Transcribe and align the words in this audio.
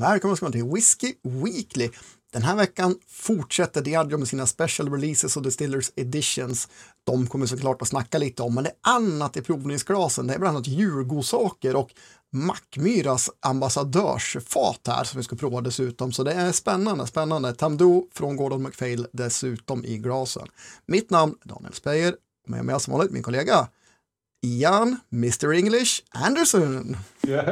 Välkommen 0.00 0.36
ska 0.36 0.44
man 0.44 0.52
till 0.52 0.64
Whiskey 0.64 1.14
Weekly. 1.22 1.90
Den 2.32 2.42
här 2.42 2.56
veckan 2.56 2.94
fortsätter 3.08 3.82
Diageo 3.82 4.18
med 4.18 4.28
sina 4.28 4.46
special 4.46 4.92
releases 4.92 5.36
och 5.36 5.42
Distillers 5.42 5.90
editions. 5.96 6.68
De 7.04 7.26
kommer 7.26 7.46
såklart 7.46 7.82
att 7.82 7.88
snacka 7.88 8.18
lite 8.18 8.42
om, 8.42 8.54
men 8.54 8.64
det 8.64 8.70
är 8.70 8.94
annat 8.94 9.36
i 9.36 9.42
provningsglasen. 9.42 10.26
Det 10.26 10.34
är 10.34 10.38
bland 10.38 10.56
annat 10.56 10.68
djurgodsaker 10.68 11.76
och 11.76 11.90
Mackmyras 12.32 13.30
ambassadörsfat 13.40 14.80
här 14.86 15.04
som 15.04 15.18
vi 15.18 15.24
ska 15.24 15.36
prova 15.36 15.60
dessutom. 15.60 16.12
Så 16.12 16.22
det 16.22 16.32
är 16.32 16.52
spännande, 16.52 17.06
spännande. 17.06 17.54
Tamdo 17.54 18.06
från 18.14 18.36
Gordon 18.36 18.62
McPhail 18.62 19.06
dessutom 19.12 19.84
i 19.84 19.98
glasen. 19.98 20.48
Mitt 20.86 21.10
namn 21.10 21.34
är 21.44 21.48
Daniel 21.48 21.74
Speyer 21.74 22.14
och 22.44 22.50
med 22.50 22.64
mig 22.64 22.80
som 22.80 22.92
vanligt 22.92 23.12
min 23.12 23.22
kollega 23.22 23.68
Ian, 24.42 25.00
Mr 25.12 25.52
English 25.52 26.02
Anderson. 26.26 26.96
Yeah, 27.26 27.44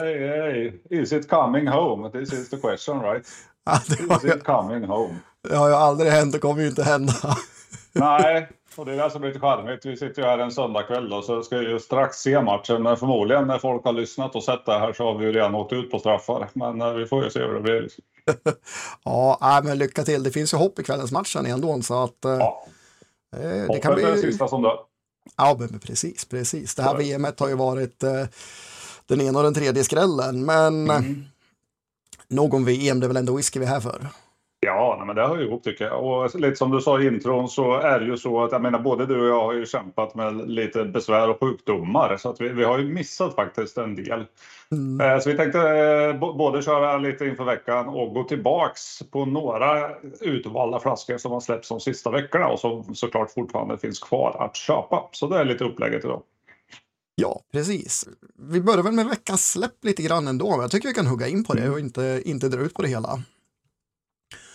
hey, 0.00 0.18
hey. 0.28 0.72
Is 0.90 1.12
it 1.12 1.28
coming 1.28 1.66
home? 1.66 2.10
This 2.10 2.32
is 2.32 2.48
the 2.50 2.56
question, 2.56 3.00
right? 3.00 3.26
Ja, 3.66 3.80
det 3.88 3.94
Is 4.16 4.24
ju, 4.24 4.28
it 4.36 4.44
coming 4.44 4.84
home? 4.84 5.14
det 5.48 5.56
har 5.56 5.68
ju 5.68 5.74
aldrig 5.74 6.10
hänt 6.12 6.34
och 6.34 6.40
kommer 6.40 6.62
ju 6.62 6.68
inte 6.68 6.82
hända. 6.82 7.12
Nej, 7.92 8.48
och 8.76 8.86
det 8.86 8.92
är 8.92 8.96
det 8.96 9.10
som 9.10 9.22
är 9.22 9.26
lite 9.28 9.40
charmigt. 9.40 9.86
Vi 9.86 9.96
sitter 9.96 10.22
ju 10.22 10.28
här 10.28 10.38
en 10.38 10.50
söndagkväll 10.50 11.12
och 11.12 11.24
så 11.24 11.42
ska 11.42 11.62
ju 11.62 11.78
strax 11.78 12.16
se 12.16 12.40
matchen. 12.42 12.82
Men 12.82 12.96
förmodligen 12.96 13.46
när 13.46 13.58
folk 13.58 13.84
har 13.84 13.92
lyssnat 13.92 14.34
och 14.34 14.44
sett 14.44 14.66
det 14.66 14.78
här 14.78 14.92
så 14.92 15.04
har 15.04 15.18
vi 15.18 15.24
ju 15.26 15.32
redan 15.32 15.54
åkt 15.54 15.72
ut 15.72 15.90
på 15.90 15.98
straffar. 15.98 16.48
Men 16.52 16.80
eh, 16.80 16.92
vi 16.92 17.06
får 17.06 17.24
ju 17.24 17.30
se 17.30 17.40
hur 17.40 17.54
det 17.54 17.60
blir. 17.60 17.88
Ja, 19.04 19.60
men 19.64 19.78
lycka 19.78 20.02
till. 20.04 20.22
Det 20.22 20.30
finns 20.30 20.54
ju 20.54 20.58
hopp 20.58 20.78
i 20.78 20.82
kvällens 20.82 21.12
match 21.12 21.36
ändå, 21.36 21.82
så 21.82 22.04
att 22.04 22.24
eh, 22.24 22.30
Ja, 22.30 22.66
eh, 23.36 23.40
det 23.42 23.66
hoppet 23.66 23.82
kan 23.82 23.92
är 23.92 23.96
det 23.96 24.12
bli... 24.12 24.22
sista 24.22 24.48
som 24.48 24.62
dör. 24.62 24.78
Ja, 25.36 25.56
men 25.58 25.78
precis, 25.78 26.24
precis. 26.24 26.74
Det 26.74 26.82
här. 26.82 26.94
VMet 26.96 27.40
har 27.40 27.48
ju 27.48 27.54
varit 27.54 28.02
eh, 28.02 28.26
den 29.06 29.20
ena 29.20 29.38
och 29.38 29.44
den 29.44 29.54
tredje 29.54 29.84
skrällen, 29.84 30.44
men 30.44 30.90
eh, 30.90 30.96
Mm. 30.96 31.24
någon 32.28 32.64
VM, 32.64 33.00
det 33.00 33.06
är 33.06 33.08
väl 33.08 33.16
ändå 33.16 33.36
whisky 33.36 33.58
vi 33.58 33.64
är 33.66 33.70
här 33.70 33.80
för. 33.80 34.06
Det 35.18 35.26
hör 35.26 35.42
ihop 35.42 35.64
tycker 35.64 35.84
jag. 35.84 36.04
Och 36.04 36.40
lite 36.40 36.56
som 36.56 36.70
du 36.70 36.80
sa 36.80 37.00
i 37.00 37.06
intron 37.06 37.48
så 37.48 37.74
är 37.74 38.00
det 38.00 38.06
ju 38.06 38.16
så 38.16 38.44
att 38.44 38.52
jag 38.52 38.62
menar 38.62 38.78
både 38.78 39.06
du 39.06 39.20
och 39.20 39.28
jag 39.28 39.40
har 39.40 39.52
ju 39.52 39.66
kämpat 39.66 40.14
med 40.14 40.48
lite 40.50 40.84
besvär 40.84 41.30
och 41.30 41.40
sjukdomar 41.40 42.16
så 42.16 42.30
att 42.30 42.40
vi, 42.40 42.48
vi 42.48 42.64
har 42.64 42.78
ju 42.78 42.94
missat 42.94 43.34
faktiskt 43.34 43.78
en 43.78 43.96
del. 43.96 44.24
Mm. 44.72 45.00
Eh, 45.00 45.20
Så 45.20 45.30
vi 45.30 45.36
tänkte 45.36 45.60
eh, 45.60 46.36
både 46.36 46.62
köra 46.62 46.98
lite 46.98 47.26
inför 47.26 47.44
veckan 47.44 47.88
och 47.88 48.14
gå 48.14 48.24
tillbaks 48.24 49.02
på 49.10 49.24
några 49.24 49.90
utvalda 50.20 50.80
flaskor 50.80 51.18
som 51.18 51.32
har 51.32 51.40
släppts 51.40 51.68
de 51.68 51.80
sista 51.80 52.10
veckorna 52.10 52.48
och 52.48 52.60
som 52.60 52.94
såklart 52.94 53.30
fortfarande 53.30 53.78
finns 53.78 53.98
kvar 53.98 54.36
att 54.44 54.56
köpa. 54.56 55.08
Så 55.12 55.26
det 55.26 55.38
är 55.38 55.44
lite 55.44 55.64
upplägget 55.64 56.04
idag. 56.04 56.22
Ja, 57.14 57.40
precis. 57.52 58.08
Vi 58.36 58.60
börjar 58.60 58.82
väl 58.82 58.92
med 58.92 59.06
veckans 59.06 59.50
släpp 59.52 59.84
lite 59.84 60.02
grann 60.02 60.28
ändå, 60.28 60.50
men 60.50 60.60
jag 60.60 60.70
tycker 60.70 60.88
vi 60.88 60.94
kan 60.94 61.06
hugga 61.06 61.28
in 61.28 61.44
på 61.44 61.54
det 61.54 61.70
och 61.70 61.80
inte, 61.80 62.22
inte 62.24 62.48
dra 62.48 62.60
ut 62.60 62.74
på 62.74 62.82
det 62.82 62.88
hela. 62.88 63.22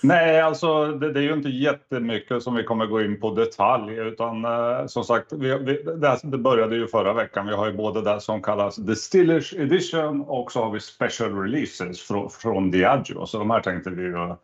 Nej, 0.04 0.42
alltså 0.42 0.86
det, 0.88 1.12
det 1.14 1.20
är 1.20 1.24
ju 1.24 1.34
inte 1.34 1.50
jättemycket 1.50 2.44
som 2.44 2.56
vi 2.56 2.64
kommer 2.64 2.86
gå 2.86 3.02
in 3.02 3.20
på 3.20 3.32
detalj 3.32 3.94
utan 3.96 4.46
eh, 4.46 4.86
som 4.86 5.04
sagt, 5.04 5.34
vi, 5.34 5.58
vi, 5.58 5.84
det, 5.84 6.20
det 6.24 6.38
började 6.38 6.76
ju 6.76 6.88
förra 6.88 7.14
veckan. 7.14 7.48
Vi 7.48 7.54
har 7.54 7.66
ju 7.68 7.74
både 7.74 8.02
det 8.02 8.22
som 8.22 8.42
kallas 8.42 8.76
Distillers 8.76 9.54
Edition 9.54 10.22
och 10.22 10.52
så 10.52 10.64
har 10.64 10.72
vi 10.72 10.80
Special 10.80 11.40
Releases 11.42 12.02
från, 12.02 12.30
från 12.30 12.72
Diageo. 12.72 13.26
Så 13.26 13.40
de 13.40 13.50
här 13.50 13.62
tänkte 13.62 13.90
vi 13.90 14.02
ju 14.04 14.36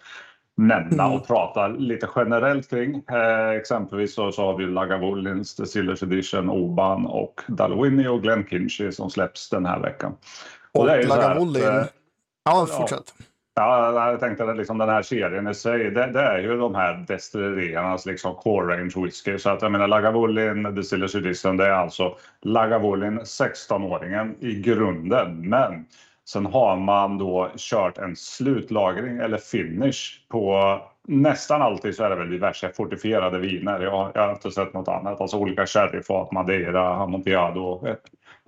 nämna 0.57 1.03
Mm. 1.05 1.15
och 1.19 1.27
prata 1.27 1.67
lite 1.67 2.09
generellt 2.15 2.69
kring. 2.69 3.03
Eh, 3.11 3.49
exempelvis 3.49 4.13
så, 4.15 4.31
så 4.31 4.41
har 4.45 4.57
vi 4.57 4.65
Lagavulins 4.65 5.55
Distillers 5.55 6.03
Edition, 6.03 6.49
Oban 6.49 7.05
och 7.05 7.41
Dalwhinnie 7.47 8.07
och 8.09 8.21
Glenkinchie 8.21 8.91
som 8.91 9.09
släpps 9.09 9.49
den 9.49 9.65
här 9.65 9.79
veckan. 9.79 10.15
Och 10.71 10.89
att, 10.89 11.07
Lagavulin. 11.07 11.63
eh, 11.67 11.83
Ja, 12.45 12.65
fortsätt. 12.69 13.13
Ja, 13.17 13.23
jag 13.61 14.19
tänkte 14.19 14.43
att 14.43 14.57
liksom 14.57 14.77
den 14.77 14.89
här 14.89 15.01
serien 15.01 15.47
i 15.47 15.53
sig, 15.53 15.91
det, 15.91 16.11
det 16.11 16.21
är 16.21 16.39
ju 16.39 16.57
de 16.57 16.75
här 16.75 17.05
destilleriernas 17.07 18.05
liksom 18.05 18.35
core 18.35 18.77
range 18.77 18.93
whisky. 18.95 19.37
Så 19.37 19.49
att 19.49 19.61
jag 19.61 19.71
menar 19.71 19.87
Lagavulin 19.87 20.75
Distillers 20.75 21.15
Edition, 21.15 21.57
det 21.57 21.65
är 21.65 21.71
alltså 21.71 22.15
Lagavulin 22.41 23.19
16-åringen 23.19 24.35
i 24.39 24.61
grunden. 24.61 25.49
Men 25.49 25.85
sen 26.25 26.45
har 26.45 26.75
man 26.75 27.17
då 27.17 27.51
kört 27.57 27.97
en 27.97 28.15
slutlagring 28.15 29.17
eller 29.17 29.37
finish 29.37 30.27
på 30.29 30.79
nästan 31.07 31.61
alltid 31.61 31.95
så 31.95 32.03
är 32.03 32.09
det 32.09 32.15
väl 32.15 32.29
diverse 32.29 32.71
fortifierade 32.75 33.39
viner. 33.39 33.79
Jag, 33.79 34.11
jag 34.13 34.21
har 34.21 34.31
inte 34.31 34.51
sett 34.51 34.73
något 34.73 34.87
annat. 34.87 35.21
Alltså 35.21 35.37
olika 35.37 35.65
sherryfat, 35.65 36.31
Madeira, 36.31 36.95
Amontillado, 36.95 37.87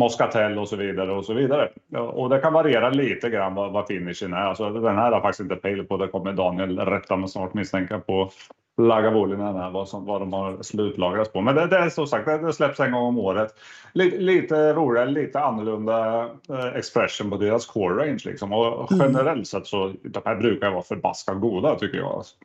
Moscatel 0.02 0.60
och 0.60 0.70
så 0.70 0.76
vidare 0.76 1.12
och 1.12 1.26
så 1.26 1.34
vidare. 1.34 1.70
Och 1.98 2.30
det 2.30 2.40
kan 2.40 2.54
variera 2.54 2.90
lite 2.90 3.30
grann 3.30 3.56
vad, 3.56 3.72
vad 3.72 3.88
finishen 3.88 4.34
är. 4.34 4.38
Alltså 4.38 4.70
den 4.70 4.96
här 4.96 5.12
har 5.12 5.22
faktiskt 5.22 5.40
inte 5.40 5.56
pejl 5.56 5.84
på. 5.84 5.98
Det 5.98 6.08
kommer 6.08 6.34
Daniel 6.34 6.80
rätta 6.80 7.16
mig 7.16 7.30
snart 7.30 7.54
misstänka 7.54 8.00
på 8.00 8.32
Lagavulinen 8.78 9.56
här, 9.56 9.72
vad, 9.72 9.90
som, 9.90 10.06
vad 10.06 10.22
de 10.22 10.34
har 10.34 10.64
slutlagrats 10.64 11.32
på. 11.32 11.42
Men 11.42 11.56
det, 11.56 11.68
det 11.68 11.78
är 11.78 11.90
som 11.90 12.08
sagt, 12.08 12.26
det, 12.26 12.54
släpps 12.54 12.80
en 12.80 12.92
gång 12.92 13.04
om 13.04 13.18
året. 13.18 13.56
Lite, 13.94 14.18
lite 14.18 14.74
roligare, 14.74 15.10
lite 15.10 15.40
annorlunda 15.40 16.24
eh, 16.50 16.76
expression 16.76 17.30
på 17.30 17.38
deras 17.38 17.66
core 17.66 18.04
range 18.04 18.22
liksom. 18.26 18.54
Och 18.54 18.88
generellt 18.92 19.48
sett 19.48 19.68
så, 19.68 19.94
de 20.04 20.22
här 20.26 20.36
brukar 20.36 20.72
vara 20.72 20.84
förbaskat 20.84 21.42
goda 21.42 21.76
tycker 21.76 21.98
jag. 21.98 22.12
Alltså. 22.12 22.36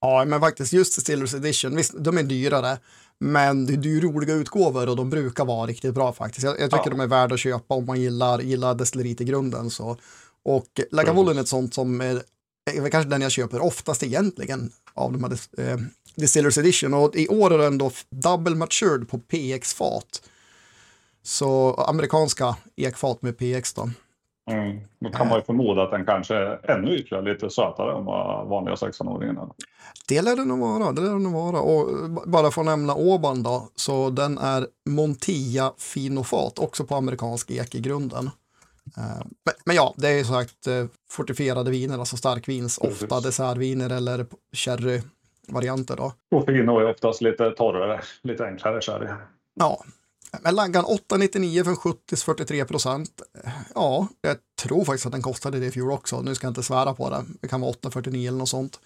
Ja, 0.00 0.24
men 0.26 0.40
faktiskt 0.40 0.72
just 0.72 0.96
Distillers 0.96 1.34
Edition, 1.34 1.76
visst, 1.76 2.04
de 2.04 2.18
är 2.18 2.22
dyrare, 2.22 2.78
men 3.20 3.66
det 3.66 3.72
är 3.72 3.92
ju 3.92 4.00
roliga 4.00 4.34
utgåvor 4.34 4.88
och 4.88 4.96
de 4.96 5.10
brukar 5.10 5.44
vara 5.44 5.66
riktigt 5.66 5.94
bra 5.94 6.12
faktiskt. 6.12 6.44
Jag, 6.44 6.60
jag 6.60 6.70
tycker 6.70 6.84
Ja. 6.86 6.90
de 6.90 7.00
är 7.00 7.06
värda 7.06 7.34
att 7.34 7.40
köpa 7.40 7.74
om 7.74 7.86
man 7.86 8.00
gillar, 8.00 8.40
gillar 8.40 8.74
destilleriet 8.74 9.20
i 9.20 9.24
grunden. 9.24 9.70
Så. 9.70 9.96
Och 10.44 10.80
Lagavulin 10.90 11.36
är 11.38 11.42
ett 11.42 11.48
sånt 11.48 11.74
som 11.74 12.00
är, 12.00 12.22
är 12.70 12.88
kanske 12.90 13.10
den 13.10 13.20
jag 13.22 13.30
köper 13.32 13.60
oftast 13.62 14.02
egentligen 14.02 14.72
av 14.94 15.12
de 15.12 15.24
här 15.24 15.38
eh, 15.58 15.78
Distillers 16.14 16.58
Edition. 16.58 16.94
Och 16.94 17.16
i 17.16 17.28
år 17.28 17.52
är 17.54 17.58
den 17.58 17.78
då 17.78 17.90
double 18.10 18.54
matured 18.56 19.08
på 19.08 19.18
PX-fat. 19.18 20.22
Så 21.22 21.74
amerikanska 21.74 22.56
ekfat 22.76 23.22
med 23.22 23.38
PX 23.38 23.72
då. 23.72 23.90
Mm. 24.52 24.80
Då 25.00 25.10
kan 25.10 25.28
man 25.28 25.38
ju 25.38 25.44
förmoda 25.44 25.82
att 25.82 25.90
den 25.90 26.04
kanske 26.04 26.34
är 26.34 26.70
ännu 26.70 26.94
ytterligare 26.96 27.32
lite 27.32 27.50
sötare 27.50 27.98
än 27.98 28.04
vad 28.04 28.46
vanliga 28.48 28.74
16-åringen 28.74 29.38
är. 29.38 29.48
Det 30.08 30.22
lär 30.22 30.36
det 30.36 30.44
nog 30.44 30.58
vara, 30.58 30.92
det 30.92 31.00
lär 31.00 31.10
det 31.12 31.18
nog 31.18 31.32
vara. 31.32 31.60
Och 31.60 32.10
bara 32.26 32.50
för 32.50 32.60
att 32.60 32.66
nämna 32.66 32.94
Åban 32.94 33.42
då, 33.42 33.68
så 33.74 34.10
den 34.10 34.38
är 34.38 34.66
Montilla 34.88 35.72
Finofat, 35.78 36.58
också 36.58 36.84
på 36.84 36.94
amerikansk 36.94 37.50
ek 37.50 37.74
i 37.74 37.80
grunden. 37.80 38.30
Eh, 38.96 39.02
Men, 39.44 39.54
men 39.64 39.76
ja, 39.76 39.94
det 39.96 40.08
är 40.08 40.18
ju 40.18 40.24
sagt 40.24 40.66
eh, 40.66 40.84
fortifierade 41.10 41.70
viner, 41.70 41.98
alltså 41.98 42.16
starkvins, 42.16 42.78
Precis. 42.78 43.02
ofta 43.02 43.20
dessertviner 43.20 43.90
eller 43.90 44.26
sherry-varianter 44.52 45.96
då. 45.96 46.12
Och 46.36 46.46
Fino 46.46 46.78
är 46.78 46.90
oftast 46.90 47.22
lite 47.22 47.50
torrare, 47.50 48.00
lite 48.22 48.44
enklare 48.44 48.80
sherry. 48.80 49.06
Ja, 49.54 49.84
men 50.42 50.54
laggan 50.54 50.84
8,99 50.84 51.64
för 51.64 51.70
en 51.70 51.76
70-43 51.76 52.64
procent. 52.64 53.22
Ja, 53.74 54.08
jag 54.22 54.36
tror 54.62 54.84
faktiskt 54.84 55.06
att 55.06 55.12
den 55.12 55.22
kostade 55.22 55.60
det 55.60 55.66
i 55.66 55.70
fjol 55.70 55.92
också. 55.92 56.22
Nu 56.22 56.34
ska 56.34 56.46
jag 56.46 56.50
inte 56.50 56.62
svära 56.62 56.94
på 56.94 57.10
det. 57.10 57.24
Det 57.40 57.48
kan 57.48 57.60
vara 57.60 57.72
8,49 57.72 58.28
eller 58.28 58.38
något 58.38 58.48
sånt. 58.48 58.80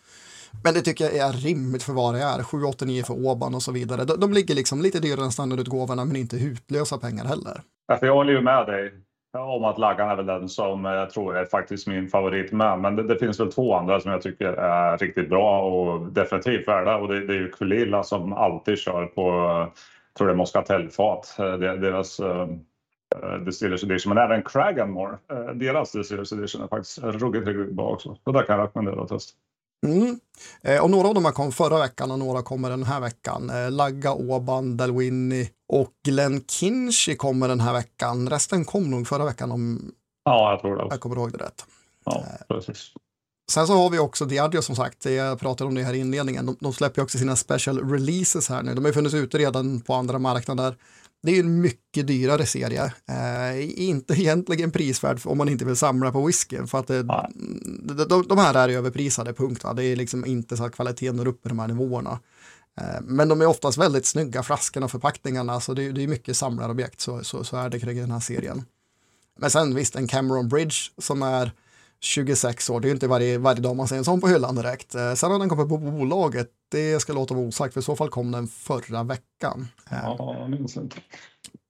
Men 0.65 0.75
det 0.75 0.81
tycker 0.81 1.05
jag 1.05 1.16
är 1.16 1.32
rimligt 1.32 1.82
för 1.82 1.93
vad 1.93 2.15
det 2.15 2.21
är. 2.21 2.38
7,89 2.38 3.05
för 3.05 3.27
Åban 3.27 3.55
och 3.55 3.62
så 3.62 3.72
vidare. 3.72 4.05
De, 4.05 4.21
de 4.21 4.32
ligger 4.32 4.55
liksom 4.55 4.82
lite 4.82 5.00
dyrare 5.00 5.25
än 5.25 5.32
standardutgåvorna 5.32 6.05
men 6.05 6.16
inte 6.16 6.37
hutlösa 6.37 6.99
pengar 6.99 7.25
heller. 7.25 7.61
Ja, 7.87 7.97
för 7.97 8.06
jag 8.06 8.15
håller 8.15 8.32
ju 8.32 8.41
med 8.41 8.66
dig 8.66 8.93
om 9.38 9.65
att 9.65 9.78
Laggan 9.78 10.11
är 10.11 10.16
väl 10.16 10.26
den 10.26 10.49
som 10.49 10.84
jag 10.84 11.11
tror 11.11 11.37
är 11.37 11.44
faktiskt 11.44 11.87
min 11.87 12.09
favorit 12.09 12.53
med. 12.53 12.78
Men 12.78 12.97
det, 12.97 13.03
det 13.03 13.19
finns 13.19 13.41
väl 13.41 13.53
två 13.53 13.75
andra 13.75 14.00
som 14.00 14.11
jag 14.11 14.22
tycker 14.22 14.53
är 14.53 14.99
riktigt 14.99 15.28
bra 15.28 15.62
och 15.62 16.12
definitivt 16.12 16.69
värda. 16.69 16.97
Och 16.97 17.09
det, 17.09 17.26
det 17.26 17.32
är 17.32 17.38
ju 17.38 17.50
Kulilla 17.50 18.03
som 18.03 18.32
alltid 18.32 18.78
kör 18.78 19.06
på, 19.06 19.66
tror 20.19 20.26
det 20.26 20.32
är 20.32 20.36
Moscatelfat, 20.36 21.34
eh, 21.38 21.52
deras 21.56 22.20
uh, 22.20 22.47
Distillers 23.44 23.84
Edition. 23.84 24.14
Men 24.14 24.25
även 24.25 24.42
Cragganmore, 24.42 25.19
uh, 25.32 25.50
deras 25.54 25.92
Distillers 25.92 26.32
Edition 26.32 26.62
är 26.62 26.69
faktiskt 26.69 26.99
ruggigt, 26.99 27.46
ruggigt 27.46 27.76
bra 27.76 27.88
också. 27.88 28.16
Så 28.25 28.32
där 28.32 28.43
kan 28.43 28.58
jag 28.58 28.64
rekommendera 28.64 29.02
att 29.02 29.08
testa. 29.08 29.32
Mm. 29.87 30.20
Eh, 30.62 30.82
och 30.82 30.90
några 30.90 31.08
av 31.08 31.14
dem 31.14 31.25
här 31.25 31.32
kom 31.32 31.52
förra 31.52 31.78
veckan 31.78 32.11
och 32.11 32.19
några 32.19 32.43
kommer 32.43 32.70
den 32.70 32.82
här 32.82 33.00
veckan. 33.00 33.50
Eh, 33.50 33.70
Lagga, 33.70 34.12
Åban, 34.12 34.76
Dalwhinnie 34.76 35.49
och 35.69 35.90
Glenn 36.05 36.44
Kinchy 36.49 37.17
kommer 37.17 37.49
den 37.49 37.60
här 37.60 37.72
veckan. 37.72 38.28
Resten 38.31 38.64
kom 38.64 38.90
nog 38.90 39.08
förra 39.08 39.25
veckan 39.25 39.52
om 39.52 39.93
Ja, 40.25 40.50
jag 40.50 40.60
tror 40.60 40.76
det. 40.76 40.87
jag 40.90 41.00
kommer 41.00 41.17
ihåg 41.17 41.32
det 41.32 41.44
rätt. 41.44 41.64
Ja, 42.05 42.25
precis. 42.49 42.93
Sen 43.50 43.67
så 43.67 43.73
har 43.75 43.91
vi 43.91 43.99
också 43.99 44.25
Diageo 44.25 44.62
som 44.62 44.76
sagt, 44.76 45.05
jag 45.05 45.38
pratade 45.41 45.69
om 45.69 45.75
det 45.75 45.82
här 45.82 45.94
i 45.94 45.99
inledningen, 45.99 46.46
de, 46.46 46.56
de 46.61 46.73
släpper 46.73 47.02
också 47.02 47.19
sina 47.19 47.37
special 47.37 47.91
releases 47.91 48.49
här 48.49 48.62
nu, 48.62 48.75
de 48.75 48.85
har 48.85 48.88
ju 48.88 48.94
funnits 48.94 49.14
ute 49.14 49.38
redan 49.38 49.81
på 49.81 49.94
andra 49.94 50.19
marknader. 50.19 50.76
Det 51.23 51.31
är 51.31 51.35
ju 51.35 51.41
en 51.41 51.61
mycket 51.61 52.06
dyrare 52.06 52.46
serie, 52.46 52.85
eh, 53.08 53.82
inte 53.88 54.14
egentligen 54.20 54.70
prisvärd 54.70 55.20
om 55.25 55.38
man 55.38 55.49
inte 55.49 55.64
vill 55.64 55.76
samla 55.76 56.12
på 56.12 56.26
whisky, 56.26 56.67
för 56.67 56.79
att 56.79 56.87
det, 56.87 57.02
de, 57.02 58.06
de, 58.08 58.26
de 58.29 58.38
här 58.38 58.55
är 58.55 58.69
överprisade, 58.69 59.32
punkt. 59.32 59.64
Va? 59.64 59.73
Det 59.75 59.85
är 59.85 59.96
liksom 59.96 60.26
inte 60.26 60.56
så 60.56 60.64
att 60.64 60.75
kvaliteten 60.75 61.17
når 61.17 61.29
upp 61.29 61.46
i 61.46 61.49
de 61.49 61.58
här 61.58 61.69
nivåerna. 61.69 62.19
Eh, 62.81 63.00
Men 63.02 63.29
de 63.29 63.41
är 63.41 63.46
oftast 63.46 63.79
väldigt 63.79 64.06
snygga, 64.06 64.43
flaskorna 64.43 64.85
och 64.85 64.91
förpackningarna, 64.91 65.61
så 65.61 65.75
det, 65.75 65.85
är- 65.85 65.93
det 65.93 66.02
är 66.02 66.08
mycket 66.08 66.37
samlarobjekt, 66.37 67.00
så, 67.00 67.25
så, 67.25 67.44
så 67.44 67.56
är 67.56 67.69
det 67.69 67.81
kring 67.81 67.96
den 68.00 68.11
här 68.11 68.20
serien. 68.20 68.64
Men 69.38 69.50
sen 69.50 69.75
visst, 69.75 69.96
en 69.96 70.08
Cameron 70.08 70.49
Bridge 70.49 70.75
som 70.99 71.23
är 71.23 71.52
26 72.05 72.71
år, 72.71 72.81
det 72.81 72.87
är 72.87 72.89
ju 72.89 72.95
inte 72.95 73.06
varje, 73.09 73.39
varje 73.39 73.61
dag 73.61 73.77
man 73.77 73.89
ser 73.89 73.97
en 73.97 74.05
sån 74.05 74.21
på 74.21 74.29
hyllan 74.29 74.55
direkt. 74.55 74.95
Eh, 74.95 75.15
sen 75.15 75.31
har 75.31 75.39
den 75.39 75.49
kommit 75.49 75.69
på 75.69 75.79
bolaget, 75.79 76.49
det 76.71 77.01
ska 77.01 77.12
låta 77.12 77.35
vara 77.35 77.47
osagt, 77.47 77.73
för 77.75 77.81
i 77.81 77.85
så 77.85 77.97
fall 77.97 78.09
kom 78.11 78.33
den 78.33 78.49
förra 78.49 79.03
veckan. 79.03 79.69
Eh, 79.91 79.99
Ja, 80.03 80.37
jag 80.39 80.51
minns 80.51 80.77
inte. 80.77 80.97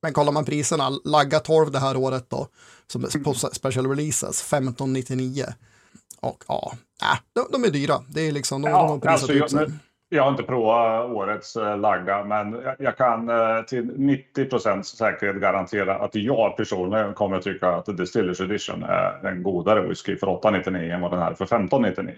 Men 0.02 0.12
kollar 0.12 0.32
man 0.32 0.44
priserna, 0.44 0.90
Lagga 1.04 1.40
12 1.40 1.70
det 1.70 1.78
här 1.78 1.96
året 1.96 2.26
då, 2.30 2.48
som 2.86 3.06
på 3.24 3.34
special 3.34 3.86
releases, 3.88 4.40
1599. 4.52 5.46
Och 6.20 6.44
ja, 6.48 6.72
äh, 7.02 7.18
de, 7.32 7.46
de 7.52 7.64
är 7.64 7.70
dyra. 7.70 8.04
Det 8.08 8.20
är 8.20 8.32
liksom, 8.32 8.62
de, 8.62 8.68
de 8.68 8.74
har 8.74 8.88
Ja, 8.88 9.00
prisat 9.00 9.12
alltså, 9.12 9.32
ut 9.32 9.40
jag, 9.40 9.50
sig 9.50 9.70
jag 10.14 10.22
har 10.22 10.30
inte 10.30 10.42
provat 10.42 11.10
årets 11.10 11.56
eh, 11.56 11.78
lagga, 11.78 12.24
men 12.24 12.62
jag, 12.78 12.96
kan 12.96 13.28
eh, 13.28 13.62
till 13.68 13.92
90 13.96 14.44
procents 14.44 14.88
säkerhet 14.88 15.36
garantera 15.36 15.98
att 15.98 16.14
jag 16.14 16.56
personligen 16.56 17.14
kommer 17.14 17.36
att 17.36 17.42
tycka 17.42 17.68
att 17.68 17.96
Distillers 17.96 18.40
Edition 18.40 18.82
är 18.82 19.26
en 19.26 19.42
godare 19.42 19.88
whisky 19.88 20.16
för 20.16 20.28
899 20.28 20.92
än 20.92 21.00
vad 21.00 21.10
den 21.10 21.20
här 21.20 21.30
är 21.30 21.34
för 21.34 21.44
1599. 21.44 22.14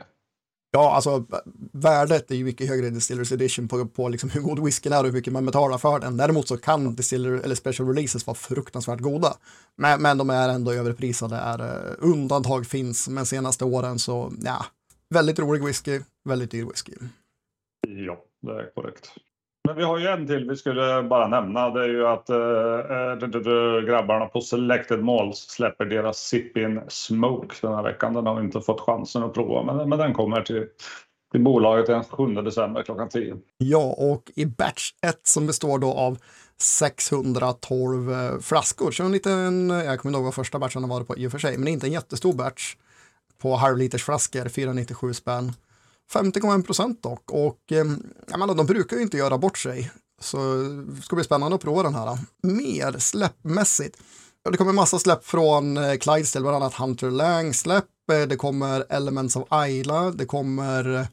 Ja, 0.70 0.94
alltså 0.94 1.24
värdet 1.72 2.30
är 2.30 2.34
ju 2.34 2.44
mycket 2.44 2.68
högre 2.68 2.86
i 2.86 2.90
Distillers 2.90 3.32
Edition 3.32 3.68
på, 3.68 3.86
på 3.86 4.08
liksom 4.08 4.30
hur 4.30 4.40
god 4.40 4.64
whiskyn 4.64 4.92
är 4.92 5.00
och 5.00 5.06
hur 5.06 5.12
mycket 5.12 5.32
man 5.32 5.46
betalar 5.46 5.78
för 5.78 5.98
den. 5.98 6.16
Däremot 6.16 6.48
så 6.48 6.56
kan 6.56 6.94
Distiller 6.94 7.32
eller 7.32 7.54
Special 7.54 7.88
Releases 7.88 8.26
vara 8.26 8.34
fruktansvärt 8.34 9.00
goda. 9.00 9.34
Men, 9.76 10.02
men 10.02 10.18
de 10.18 10.30
är 10.30 10.48
ändå 10.48 10.72
överprisade. 10.72 11.36
Är, 11.36 11.60
eh, 11.60 11.94
undantag 11.98 12.66
finns, 12.66 13.08
men 13.08 13.26
senaste 13.26 13.64
åren 13.64 13.98
så 13.98 14.32
ja, 14.42 14.66
väldigt 15.14 15.38
rolig 15.38 15.64
whisky, 15.64 16.00
väldigt 16.24 16.50
dyr 16.50 16.64
whisky. 16.64 16.92
Ja, 18.06 18.24
det 18.42 18.52
är 18.52 18.70
korrekt. 18.74 19.12
Men 19.66 19.76
vi 19.76 19.82
har 19.82 19.98
ju 19.98 20.06
en 20.06 20.26
till 20.26 20.48
vi 20.48 20.56
skulle 20.56 21.02
bara 21.02 21.28
nämna. 21.28 21.70
Det 21.70 21.84
är 21.84 21.88
ju 21.88 22.06
att 22.06 22.30
äh, 22.30 23.86
grabbarna 23.86 24.26
på 24.26 24.40
Selected 24.40 25.04
Malls 25.04 25.38
släpper 25.38 25.84
deras 25.84 26.18
Sippin 26.18 26.80
Smoke 26.88 27.54
den 27.60 27.74
här 27.74 27.82
veckan. 27.82 28.14
Den 28.14 28.26
har 28.26 28.34
vi 28.34 28.44
inte 28.44 28.60
fått 28.60 28.80
chansen 28.80 29.22
att 29.22 29.34
prova, 29.34 29.74
men, 29.74 29.88
men 29.88 29.98
den 29.98 30.14
kommer 30.14 30.42
till, 30.42 30.66
till 31.32 31.44
bolaget 31.44 31.86
den 31.86 32.04
7 32.04 32.26
december 32.26 32.82
klockan 32.82 33.08
10. 33.08 33.36
Ja, 33.58 33.94
och 33.98 34.30
i 34.36 34.46
batch 34.46 34.92
1 35.06 35.20
som 35.22 35.46
består 35.46 35.78
då 35.78 35.92
av 35.92 36.18
612 36.60 38.12
eh, 38.12 38.38
flaskor. 38.38 38.90
Så 38.90 39.04
en 39.04 39.12
liten, 39.12 39.70
jag 39.70 39.98
kommer 39.98 40.10
inte 40.10 40.18
ihåg 40.18 40.24
vad 40.24 40.34
första 40.34 40.58
batchen 40.58 40.82
har 40.82 40.90
varit 40.90 41.08
på 41.08 41.16
i 41.16 41.26
och 41.26 41.32
för 41.32 41.38
sig, 41.38 41.58
men 41.58 41.68
inte 41.68 41.86
en 41.86 41.92
jättestor 41.92 42.32
batch 42.32 42.76
på 43.42 43.54
halvliters 43.54 44.04
flaskor, 44.04 44.48
497 44.48 45.14
spänn. 45.14 45.52
50,1 46.12 46.62
procent 46.62 47.02
dock 47.02 47.30
och 47.30 47.72
ehm, 47.72 48.02
jag 48.30 48.38
menar, 48.38 48.54
de 48.54 48.66
brukar 48.66 48.96
ju 48.96 49.02
inte 49.02 49.16
göra 49.16 49.38
bort 49.38 49.58
sig. 49.58 49.90
Så 50.20 50.38
det 50.96 51.02
ska 51.02 51.16
bli 51.16 51.24
spännande 51.24 51.54
att 51.54 51.62
prova 51.62 51.82
den 51.82 51.94
här. 51.94 52.18
Mer 52.42 52.98
släppmässigt. 52.98 53.96
Det 54.50 54.56
kommer 54.56 54.72
massa 54.72 54.98
släpp 54.98 55.24
från 55.24 55.76
eh, 55.76 55.96
Clydesdale, 55.96 56.42
bland 56.42 56.56
annat 56.56 56.74
Hunter 56.74 57.10
Lang 57.10 57.54
släpp. 57.54 57.84
Eh, 58.12 58.28
det 58.28 58.36
kommer 58.36 58.84
Elements 58.88 59.36
of 59.36 59.48
Isla, 59.68 60.10
det 60.10 60.26
kommer 60.26 60.94
eh, 60.94 61.06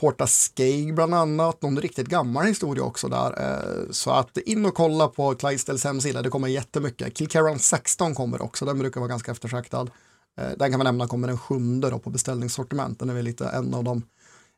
Porta 0.00 0.26
Skeg 0.26 0.94
bland 0.94 1.14
annat, 1.14 1.62
någon 1.62 1.80
riktigt 1.80 2.08
gammal 2.08 2.46
historia 2.46 2.84
också 2.84 3.08
där. 3.08 3.62
Så 3.90 4.10
att 4.10 4.38
in 4.38 4.66
och 4.66 4.74
kolla 4.74 5.08
på 5.08 5.34
Clydesdales 5.34 5.84
hemsida, 5.84 6.22
det 6.22 6.30
kommer 6.30 6.48
jättemycket. 6.48 7.18
Kilkerran 7.18 7.58
16 7.58 8.14
kommer 8.14 8.42
också, 8.42 8.64
den 8.64 8.78
brukar 8.78 9.00
vara 9.00 9.08
ganska 9.08 9.32
eftertraktad. 9.32 9.90
Den 10.56 10.70
kan 10.70 10.78
man 10.78 10.84
nämna 10.84 11.08
kommer 11.08 11.28
den 11.28 11.38
sjunde 11.38 11.90
då 11.90 11.98
på 11.98 12.10
beställningssortiment, 12.10 12.98
den 12.98 13.10
är 13.10 13.14
väl 13.14 13.24
lite 13.24 13.46
en 13.46 13.74
av 13.74 13.84
de 13.84 14.02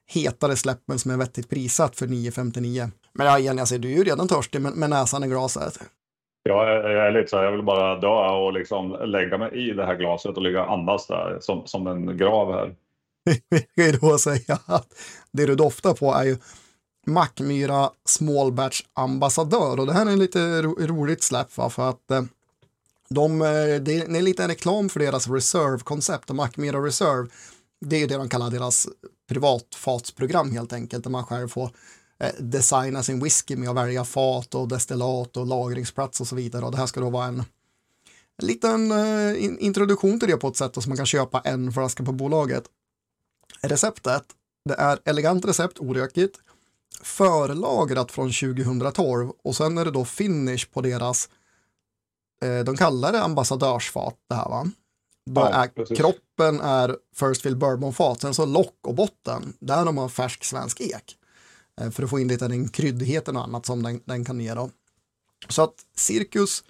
hetare 0.06 0.56
släppen 0.56 0.98
som 0.98 1.10
är 1.10 1.16
vettigt 1.16 1.50
prissatt 1.50 1.96
för 1.96 2.06
9,59. 2.06 2.90
Men 3.12 3.26
ja, 3.26 3.38
igen, 3.38 3.58
jag 3.58 3.68
säger, 3.68 3.82
du 3.82 3.92
är 3.92 3.96
ju 3.96 4.04
redan 4.04 4.28
törstig 4.28 4.60
med, 4.60 4.72
med 4.72 4.90
näsan 4.90 5.24
i 5.24 5.26
glaset. 5.26 5.80
Ja, 6.42 6.68
jag 6.68 6.92
jag 6.92 7.06
är 7.06 7.12
lite 7.12 7.30
så 7.30 7.36
här, 7.36 7.44
jag 7.44 7.52
vill 7.52 7.64
bara 7.64 8.00
dö 8.00 8.30
och 8.30 8.52
liksom 8.52 8.96
lägga 9.04 9.38
mig 9.38 9.68
i 9.68 9.72
det 9.72 9.86
här 9.86 9.96
glaset 9.96 10.36
och 10.36 10.42
ligga 10.42 10.64
och 10.64 10.72
andas 10.72 11.06
där 11.06 11.38
som, 11.40 11.66
som 11.66 11.86
en 11.86 12.16
grav 12.16 12.52
här. 12.52 12.74
Vi 13.50 13.60
kan 13.60 13.84
ju 13.84 13.92
då 13.92 14.18
säga 14.18 14.58
att 14.66 14.86
det 15.32 15.46
du 15.46 15.54
doftar 15.54 15.94
på 15.94 16.14
är 16.14 16.24
ju 16.24 16.36
Mackmyra 17.06 17.90
Small 18.04 18.52
Batch 18.52 18.82
Ambassadör 18.94 19.80
och 19.80 19.86
det 19.86 19.92
här 19.92 20.06
är 20.06 20.10
en 20.10 20.18
lite 20.18 20.62
ro 20.62 20.76
roligt 20.78 21.22
släpp 21.22 21.56
va? 21.56 21.70
för 21.70 21.88
att 21.88 22.10
eh, 22.10 22.22
de, 23.08 23.42
eh, 23.42 23.46
det 23.46 23.92
är 23.92 24.08
det 24.08 24.18
är 24.18 24.22
lite 24.22 24.42
en 24.42 24.48
reklam 24.48 24.88
för 24.88 25.00
deras 25.00 25.28
Reserve-koncept 25.28 26.30
och 26.30 26.36
Mackmyra 26.36 26.78
Reserve 26.78 27.28
det 27.88 27.96
är 27.96 28.00
ju 28.00 28.06
det 28.06 28.16
de 28.16 28.28
kallar 28.28 28.50
deras 28.50 28.88
privatfatsprogram 29.28 30.52
helt 30.52 30.72
enkelt 30.72 31.04
där 31.04 31.10
man 31.10 31.24
själv 31.24 31.48
får 31.48 31.70
eh, 32.20 32.34
designa 32.38 33.02
sin 33.02 33.20
whisky 33.20 33.56
med 33.56 33.68
att 33.68 33.76
välja 33.76 34.04
fat 34.04 34.54
och 34.54 34.68
destillat 34.68 35.36
och 35.36 35.46
lagringsplats 35.46 36.20
och 36.20 36.28
så 36.28 36.36
vidare 36.36 36.64
och 36.64 36.72
det 36.72 36.78
här 36.78 36.86
ska 36.86 37.00
då 37.00 37.10
vara 37.10 37.26
en 37.26 37.44
en 38.38 38.46
liten 38.46 38.92
eh, 38.92 39.64
introduktion 39.64 40.20
till 40.20 40.28
det 40.28 40.36
på 40.36 40.48
ett 40.48 40.56
sätt 40.56 40.82
så 40.82 40.88
man 40.88 40.96
kan 40.96 41.06
köpa 41.06 41.40
en 41.40 41.72
flaska 41.72 42.04
på 42.04 42.12
bolaget. 42.12 42.64
Receptet, 43.60 44.24
det 44.64 44.74
är 44.74 44.98
elegant 45.04 45.44
recept, 45.44 45.78
orökigt, 45.78 46.38
förlagrat 47.02 48.12
från 48.12 48.32
2012 48.32 49.30
och 49.44 49.56
sen 49.56 49.78
är 49.78 49.84
det 49.84 49.90
då 49.90 50.04
finish 50.04 50.66
på 50.72 50.80
deras, 50.80 51.28
eh, 52.42 52.58
de 52.58 52.76
kallar 52.76 53.12
det 53.12 53.22
ambassadörsfat 53.22 54.16
det 54.28 54.34
här 54.34 54.48
va? 54.48 54.70
Då 55.30 55.40
Ja, 55.40 55.48
är, 55.48 55.68
precis. 55.68 55.98
kroppen 55.98 56.60
är 56.60 56.96
First 57.14 57.42
Fill 57.42 57.56
Bourbon-fat, 57.56 58.20
sen 58.20 58.34
så 58.34 58.46
lock 58.46 58.78
och 58.82 58.94
botten, 58.94 59.52
där 59.60 59.84
har 59.84 59.92
man 59.92 60.10
färsk 60.10 60.44
svensk 60.44 60.80
ek. 60.80 61.16
Eh, 61.80 61.90
för 61.90 62.02
att 62.02 62.10
få 62.10 62.20
in 62.20 62.28
lite 62.28 62.48
den 62.48 62.68
kryddigheten 62.68 63.36
och 63.36 63.42
annat 63.44 63.66
som 63.66 63.82
den, 63.82 64.00
den 64.04 64.24
kan 64.24 64.40
ge 64.40 64.54
då. 64.54 64.70
Så 65.48 65.62
att 65.62 65.74
cirkus 65.96 66.64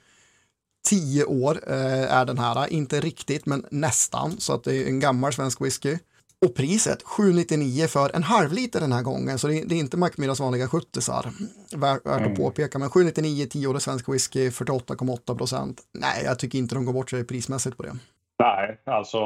10 0.89 1.25
år 1.25 1.61
eh, 1.67 2.15
är 2.15 2.25
den 2.25 2.39
här, 2.39 2.67
inte 2.73 3.01
riktigt 3.01 3.47
men 3.47 3.67
nästan, 3.71 4.41
så 4.41 4.53
att 4.53 4.65
det 4.65 4.77
är 4.77 4.87
en 4.87 5.01
gammal 5.01 5.33
svensk 5.33 5.61
whisky. 5.61 5.99
Och 6.47 6.55
priset 6.55 7.03
799 7.03 7.87
för 7.87 8.17
en 8.17 8.23
halv 8.23 8.53
liter 8.53 8.81
den 8.81 8.93
här 8.93 9.03
gången, 9.03 9.39
så 9.39 9.47
det 9.49 9.55
är, 9.61 9.65
det 9.67 9.75
är 9.75 9.79
inte 9.79 9.97
Mackmyras 9.97 10.41
vanliga 10.41 10.69
70 10.69 11.01
Värt, 11.77 12.07
värt 12.07 12.07
att 12.07 12.21
Mm. 12.21 12.37
påpeka, 12.37 12.79
men 12.79 12.91
799, 12.91 13.47
10 13.51 13.67
år 13.67 13.79
svensk 13.79 14.09
whisky, 14.09 14.51
48,8 14.51 15.37
procent. 15.39 15.81
Nej, 15.93 16.23
jag 16.25 16.39
tycker 16.39 16.59
inte 16.59 16.75
de 16.75 16.85
går 16.85 16.93
bort 16.93 17.11
sig 17.11 17.25
prismässigt 17.25 17.77
på 17.77 17.83
det. 17.83 17.99
Nej, 18.39 18.77
alltså 18.85 19.19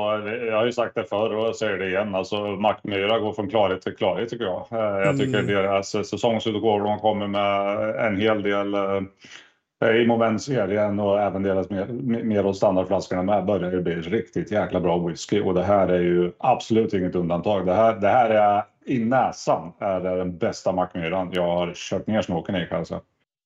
jag 0.47 0.57
har 0.57 0.65
ju 0.67 0.73
sagt 0.73 0.95
det 0.95 1.05
förr 1.05 1.35
och 1.37 1.47
jag 1.47 1.57
säger 1.57 1.79
det 1.79 1.89
igen. 1.89 2.15
Alltså 2.15 2.47
Mackmyra 2.47 3.19
går 3.19 3.33
från 3.33 3.51
klarhet 3.51 3.83
till 3.83 3.97
klarhet 3.97 4.29
tycker 4.31 4.45
jag. 4.45 4.67
Eh, 4.71 4.79
Jag 5.07 5.19
tycker 5.19 5.39
Mm. 5.39 5.47
deras 5.47 5.89
säsongsutgåvor, 5.89 6.85
de 6.85 6.99
kommer 6.99 7.27
med 7.27 7.91
en 8.07 8.17
hel 8.17 8.43
del 8.43 8.75
eh, 8.75 9.91
i 9.97 10.07
momentserien 10.07 11.01
och 11.01 11.21
även 11.21 11.43
deras 11.43 11.71
mer, 11.71 11.87
mer 12.23 12.47
åt 12.47 12.57
standardflaskorna 12.57 13.23
med 13.23 13.45
börjar 13.45 13.73
ju 13.73 13.81
bli 13.83 13.95
riktigt 13.95 14.53
jäkla 14.53 14.81
bra 14.81 14.99
whisky 14.99 15.41
och 15.41 15.55
det 15.55 15.63
här 15.63 15.89
är 15.89 16.01
ju 16.01 16.32
absolut 16.39 16.94
inget 16.94 17.15
undantag. 17.15 17.67
Det 17.67 17.75
här, 17.75 17.94
det 17.96 18.08
här 18.08 18.31
är 18.31 18.63
i 18.87 19.05
näsan 19.05 19.73
är 19.79 20.01
det 20.01 20.17
den 20.17 20.39
bästa 20.39 20.73
Mackmyran 20.73 21.31
jag 21.32 21.43
har 21.56 21.73
kört 21.75 22.06
ner 22.06 22.23
smoken 22.23 22.56
i 22.56 22.67
kan 22.67 22.79
jag 22.79 22.87
säga. 22.87 23.01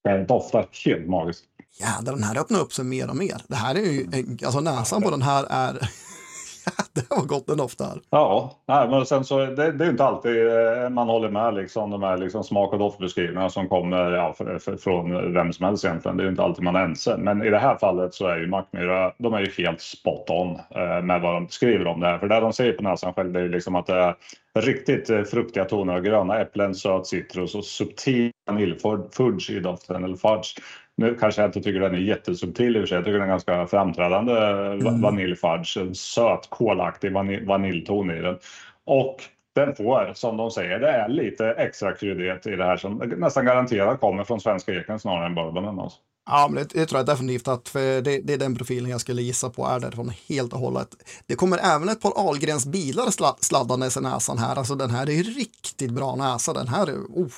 Den 0.05 0.27
doftar 0.27 0.65
helt 0.87 1.07
magiskt. 1.09 1.45
Jädrar, 1.81 2.15
den 2.15 2.23
här 2.23 2.41
öppnar 2.41 2.61
upp 2.61 2.73
sig 2.73 2.85
mer 2.85 3.11
och 3.11 3.17
mer. 3.17 3.37
Det 3.49 3.57
här 3.57 3.75
är 3.75 3.81
ju, 3.81 4.01
eh, 4.01 4.47
alltså 4.47 4.61
näsan 4.61 5.03
på 5.03 5.11
den 5.11 5.23
här 5.23 5.47
är, 5.51 5.73
det 6.95 7.11
var 7.11 7.25
gott 7.25 7.47
den 7.47 7.57
doftar. 7.57 8.01
Ja, 8.11 8.53
nej, 8.69 8.89
men 8.89 9.07
sen 9.07 9.25
så 9.25 9.39
det, 9.39 9.73
det 9.73 9.85
är 9.85 9.87
ju 9.87 9.91
inte 9.91 10.05
alltid 10.05 10.47
eh, 10.47 10.89
man 10.91 11.09
håller 11.09 11.31
med 11.31 11.55
liksom 11.55 11.91
de 11.91 12.03
här 12.03 12.19
liksom 12.19 12.45
smak 12.45 12.73
och 12.73 12.79
doftbeskrivningarna 12.79 13.51
som 13.51 13.69
kommer 13.69 14.11
ja, 14.11 14.35
för, 14.39 14.59
för, 14.59 14.77
från 14.77 15.33
vem 15.33 15.53
som 15.53 15.67
helst 15.67 15.85
egentligen. 15.85 16.17
Det 16.17 16.23
är 16.23 16.25
ju 16.25 16.31
inte 16.31 16.43
alltid 16.43 16.65
man 16.65 16.77
är 16.77 16.85
ense. 16.85 17.17
Men 17.17 17.43
i 17.43 17.51
det 17.51 17.59
här 17.59 17.79
fallet 17.79 18.15
så 18.15 18.27
är 18.27 18.37
ju 18.37 18.47
Mackmyra, 18.47 19.13
de 19.19 19.35
är 19.35 19.41
ju 19.41 19.65
helt 19.65 19.81
spot 19.81 20.31
on 20.31 20.51
eh, 20.51 21.03
med 21.03 21.21
vad 21.21 21.35
de 21.35 21.49
skriver 21.49 21.87
om 21.87 22.01
det 22.01 22.07
här. 22.07 22.19
För 22.19 22.29
det 22.29 22.41
de 22.41 22.53
säger 22.53 22.73
på 22.73 22.83
näsan 22.83 23.15
själv 23.15 23.33
det 23.33 23.41
är 23.41 23.49
liksom 23.49 23.75
att 23.75 23.87
det 23.87 23.95
är 23.95 24.15
riktigt 24.61 25.11
eh, 25.11 25.23
fruktiga 25.23 25.65
toner 25.65 25.95
av 25.95 26.01
gröna 26.01 26.41
äpplen, 26.41 26.75
söt 26.75 27.07
citrus 27.07 27.55
och 27.55 27.65
subtil 27.65 28.31
vaniljfudge 28.47 29.51
i 29.51 29.61
doften, 29.61 30.05
eller 30.05 30.17
fudge. 30.17 30.59
Nu 30.97 31.15
kanske 31.21 31.41
jag 31.41 31.49
inte 31.49 31.61
tycker 31.61 31.81
den 31.81 31.95
är 31.95 31.99
jättesubtil 31.99 32.77
i 32.77 32.79
och 32.79 32.83
för 32.83 32.87
sig. 32.87 32.97
Jag 32.97 33.05
tycker 33.05 33.19
den 33.19 33.29
är 33.29 33.33
ganska 33.33 33.67
framträdande 33.67 34.33
mm. 34.33 35.01
vaniljfudge. 35.01 35.77
En 35.77 35.95
söt 35.95 36.51
kolaktig 36.51 37.13
vanil 37.13 37.47
vaniljton 37.47 38.11
i 38.11 38.21
den. 38.21 38.39
Och 38.85 39.17
den 39.55 39.75
får, 39.75 40.13
som 40.15 40.37
de 40.37 40.51
säger, 40.51 40.79
det 40.79 40.89
är 40.89 41.09
lite 41.09 41.47
extra 41.47 41.95
kryddighet 41.95 42.47
i 42.47 42.57
det 42.57 42.65
här 42.65 42.77
som 42.77 42.97
nästan 43.17 43.45
garanterat 43.45 44.01
kommer 44.01 44.25
från 44.25 44.41
svenska 44.41 44.75
eken 44.75 44.99
snarare 44.99 45.27
än 45.27 45.35
bourbonen. 45.35 45.79
Alltså. 45.79 45.99
Ja, 46.27 46.49
men 46.51 46.63
det, 46.63 46.75
det 46.75 46.87
tror 46.87 46.99
jag 46.99 47.07
definitivt 47.07 47.49
att 47.49 47.69
för 47.69 48.01
det, 48.01 48.21
det 48.25 48.33
är 48.33 48.39
den 48.39 48.57
profilen 48.57 48.91
jag 48.91 49.01
skulle 49.01 49.23
gissa 49.23 49.51
på 49.51 49.67
är 49.67 49.81
därifrån 49.81 50.13
helt 50.29 50.53
och 50.53 50.59
hållet. 50.59 50.89
Det 51.27 51.35
kommer 51.35 51.59
även 51.59 51.89
ett 51.89 52.01
par 52.01 52.29
Ahlgrens 52.29 52.67
bilar 52.67 53.11
sla, 53.11 53.37
sladdandes 53.41 53.97
i 53.97 54.01
näsan 54.01 54.39
här. 54.39 54.57
Alltså 54.57 54.75
den 54.75 54.91
här 54.91 55.11
är 55.11 55.23
riktigt 55.23 55.91
bra 55.91 56.17
näsa. 56.17 56.53
Den 56.53 56.69
här 56.69 56.87
är, 56.87 56.95
oh, 56.95 57.33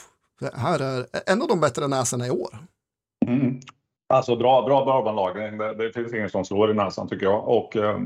här 0.55 0.81
är 0.81 1.07
en 1.27 1.43
av 1.43 1.49
de 1.49 1.61
bättre 1.61 1.89
näsorna 1.89 2.27
i 2.27 2.31
år. 2.31 2.59
Mm. 3.27 3.61
Alltså 4.09 4.37
bra, 4.37 4.63
bra 4.63 4.85
bourbonlagring. 4.85 5.59
Det, 5.59 5.75
det 5.75 5.93
finns 5.93 6.15
ingen 6.15 6.31
som 6.31 6.45
slår 6.45 6.71
i 6.71 6.75
näsan 6.75 7.09
tycker 7.09 7.27
jag. 7.27 7.49
Och 7.49 7.77
eh, 7.77 7.99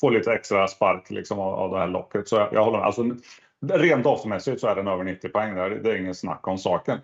får 0.00 0.10
lite 0.10 0.32
extra 0.32 0.68
spark 0.68 1.10
liksom 1.10 1.38
av, 1.38 1.54
av 1.54 1.70
det 1.70 1.78
här 1.78 1.86
locket. 1.86 2.28
Så 2.28 2.36
jag, 2.36 2.48
jag 2.52 2.64
håller 2.64 2.78
med. 2.78 2.86
Alltså, 2.86 3.02
rent 3.72 4.04
doftmässigt 4.04 4.60
så 4.60 4.66
är 4.66 4.74
den 4.74 4.88
över 4.88 5.04
90 5.04 5.28
poäng 5.28 5.54
där. 5.54 5.70
Det 5.70 5.90
är 5.90 5.96
ingen 5.96 6.14
snack 6.14 6.48
om 6.48 6.58
saken. 6.58 6.98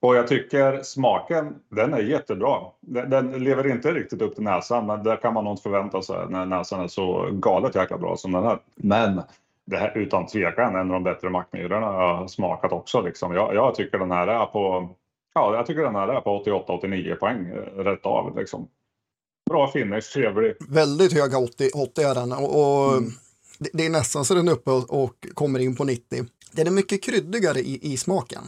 Och 0.00 0.16
jag 0.16 0.26
tycker 0.26 0.82
smaken, 0.82 1.54
den 1.68 1.94
är 1.94 1.98
jättebra. 1.98 2.58
Den, 2.80 3.10
den, 3.10 3.44
lever 3.44 3.70
inte 3.70 3.92
riktigt 3.92 4.22
upp 4.22 4.34
till 4.34 4.44
näsan, 4.44 4.86
men 4.86 5.02
det 5.02 5.16
kan 5.16 5.34
man 5.34 5.44
nog 5.44 5.52
inte 5.52 5.62
förvänta 5.62 6.02
sig 6.02 6.16
när 6.28 6.46
näsan 6.46 6.80
är 6.80 6.88
så 6.88 7.28
galet 7.32 7.74
jäkla 7.74 7.98
bra 7.98 8.16
som 8.16 8.32
den 8.32 8.44
här. 8.44 8.58
Men 8.74 9.22
det 9.64 9.76
här 9.76 9.92
utan 9.98 10.26
tvekan 10.26 10.74
en 10.74 10.86
av 10.86 10.92
de 10.92 11.02
bättre 11.02 11.30
mackmyrorna 11.30 11.86
jag 11.86 12.14
har 12.14 12.26
smakat 12.26 12.72
också. 12.72 13.00
Liksom. 13.00 13.34
Jag, 13.34 13.54
jag, 13.54 13.74
tycker 13.74 13.98
den 13.98 14.10
här 14.10 14.26
är 14.26 14.46
på 14.46 14.88
Ja, 15.36 15.56
jag 15.56 15.66
tycker 15.66 15.82
den 15.82 15.94
här 15.94 16.08
är 16.08 16.20
på 16.20 16.42
88-89 16.44 17.14
poäng 17.14 17.46
eh, 17.46 17.84
rätt 17.84 18.06
av. 18.06 18.38
Liksom. 18.38 18.68
Bra 19.50 19.70
finish, 19.72 20.12
trevlig. 20.12 20.54
Väldigt 20.68 21.12
höga 21.12 21.38
80, 21.38 21.70
80 21.74 22.02
är 22.02 22.14
den 22.14 22.32
och, 22.32 22.60
och 22.60 22.92
mm. 22.92 23.10
det, 23.58 23.70
det, 23.72 23.86
är 23.86 23.90
nästan 23.90 24.24
så 24.24 24.34
den 24.34 24.48
är 24.48 24.52
uppe 24.52 24.70
och, 24.70 25.04
och, 25.04 25.26
kommer 25.34 25.58
in 25.58 25.76
på 25.76 25.84
90. 25.84 26.24
Den 26.52 26.66
är 26.66 26.70
mycket 26.70 27.02
kryddigare 27.02 27.58
i, 27.58 27.92
i 27.92 27.96
smaken 27.96 28.42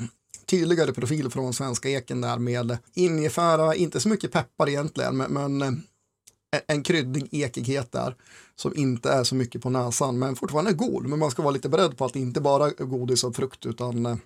tydligare 0.46 0.92
profil 0.92 1.30
från 1.30 1.52
svenska 1.54 1.88
eken 1.88 2.20
där 2.20 2.38
med 2.38 2.78
ingefära, 2.94 3.74
inte 3.74 4.00
så 4.00 4.08
mycket 4.08 4.32
peppar 4.32 4.68
egentligen, 4.68 5.16
men, 5.16 5.32
men 5.32 5.62
eh, 5.62 6.60
en 6.66 6.82
kryddig 6.82 7.28
ekighet 7.32 7.92
där 7.92 8.14
som 8.56 8.72
inte 8.76 9.10
är 9.10 9.24
så 9.24 9.34
mycket 9.34 9.62
på 9.62 9.70
näsan, 9.70 10.18
men 10.18 10.36
fortfarande 10.36 10.72
god. 10.72 11.06
Men 11.06 11.18
man 11.18 11.30
ska 11.30 11.42
vara 11.42 11.54
lite 11.54 11.68
beredd 11.68 11.98
på 11.98 12.04
att 12.04 12.12
det 12.12 12.20
inte 12.20 12.40
bara 12.40 12.66
är 12.66 12.84
godis 12.84 13.24
och 13.24 13.36
frukt, 13.36 13.66
utan 13.66 14.06
eh, 14.06 14.16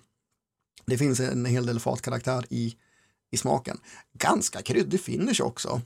det 0.85 0.97
finns 0.97 1.19
en 1.19 1.45
hel 1.45 1.65
del 1.65 1.79
fatkaraktär 1.79 2.45
i, 2.49 2.75
i 3.31 3.37
smaken. 3.37 3.77
Ganska 4.13 4.61
kryddig 4.61 5.01
finish 5.01 5.41
också. 5.41 5.81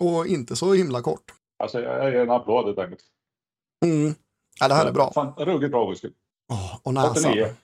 Och 0.00 0.26
inte 0.26 0.56
så 0.56 0.74
himla 0.74 1.02
kort. 1.02 1.32
Alltså 1.58 1.80
jag 1.80 2.12
ger 2.12 2.20
en 2.20 2.30
applåd 2.30 2.66
helt 2.66 2.78
enkelt. 2.78 3.04
Mm. 3.84 4.14
Ja, 4.60 4.68
det 4.68 4.74
här 4.74 4.86
är 4.86 4.92
bra. 4.92 5.12
Fan, 5.12 5.32
ruggigt 5.36 5.70
bra 5.70 5.90
whisky. 5.90 6.08
Oh, 6.48 6.78
och 6.82 6.94
näsan. 6.94 7.32
89. 7.32 7.54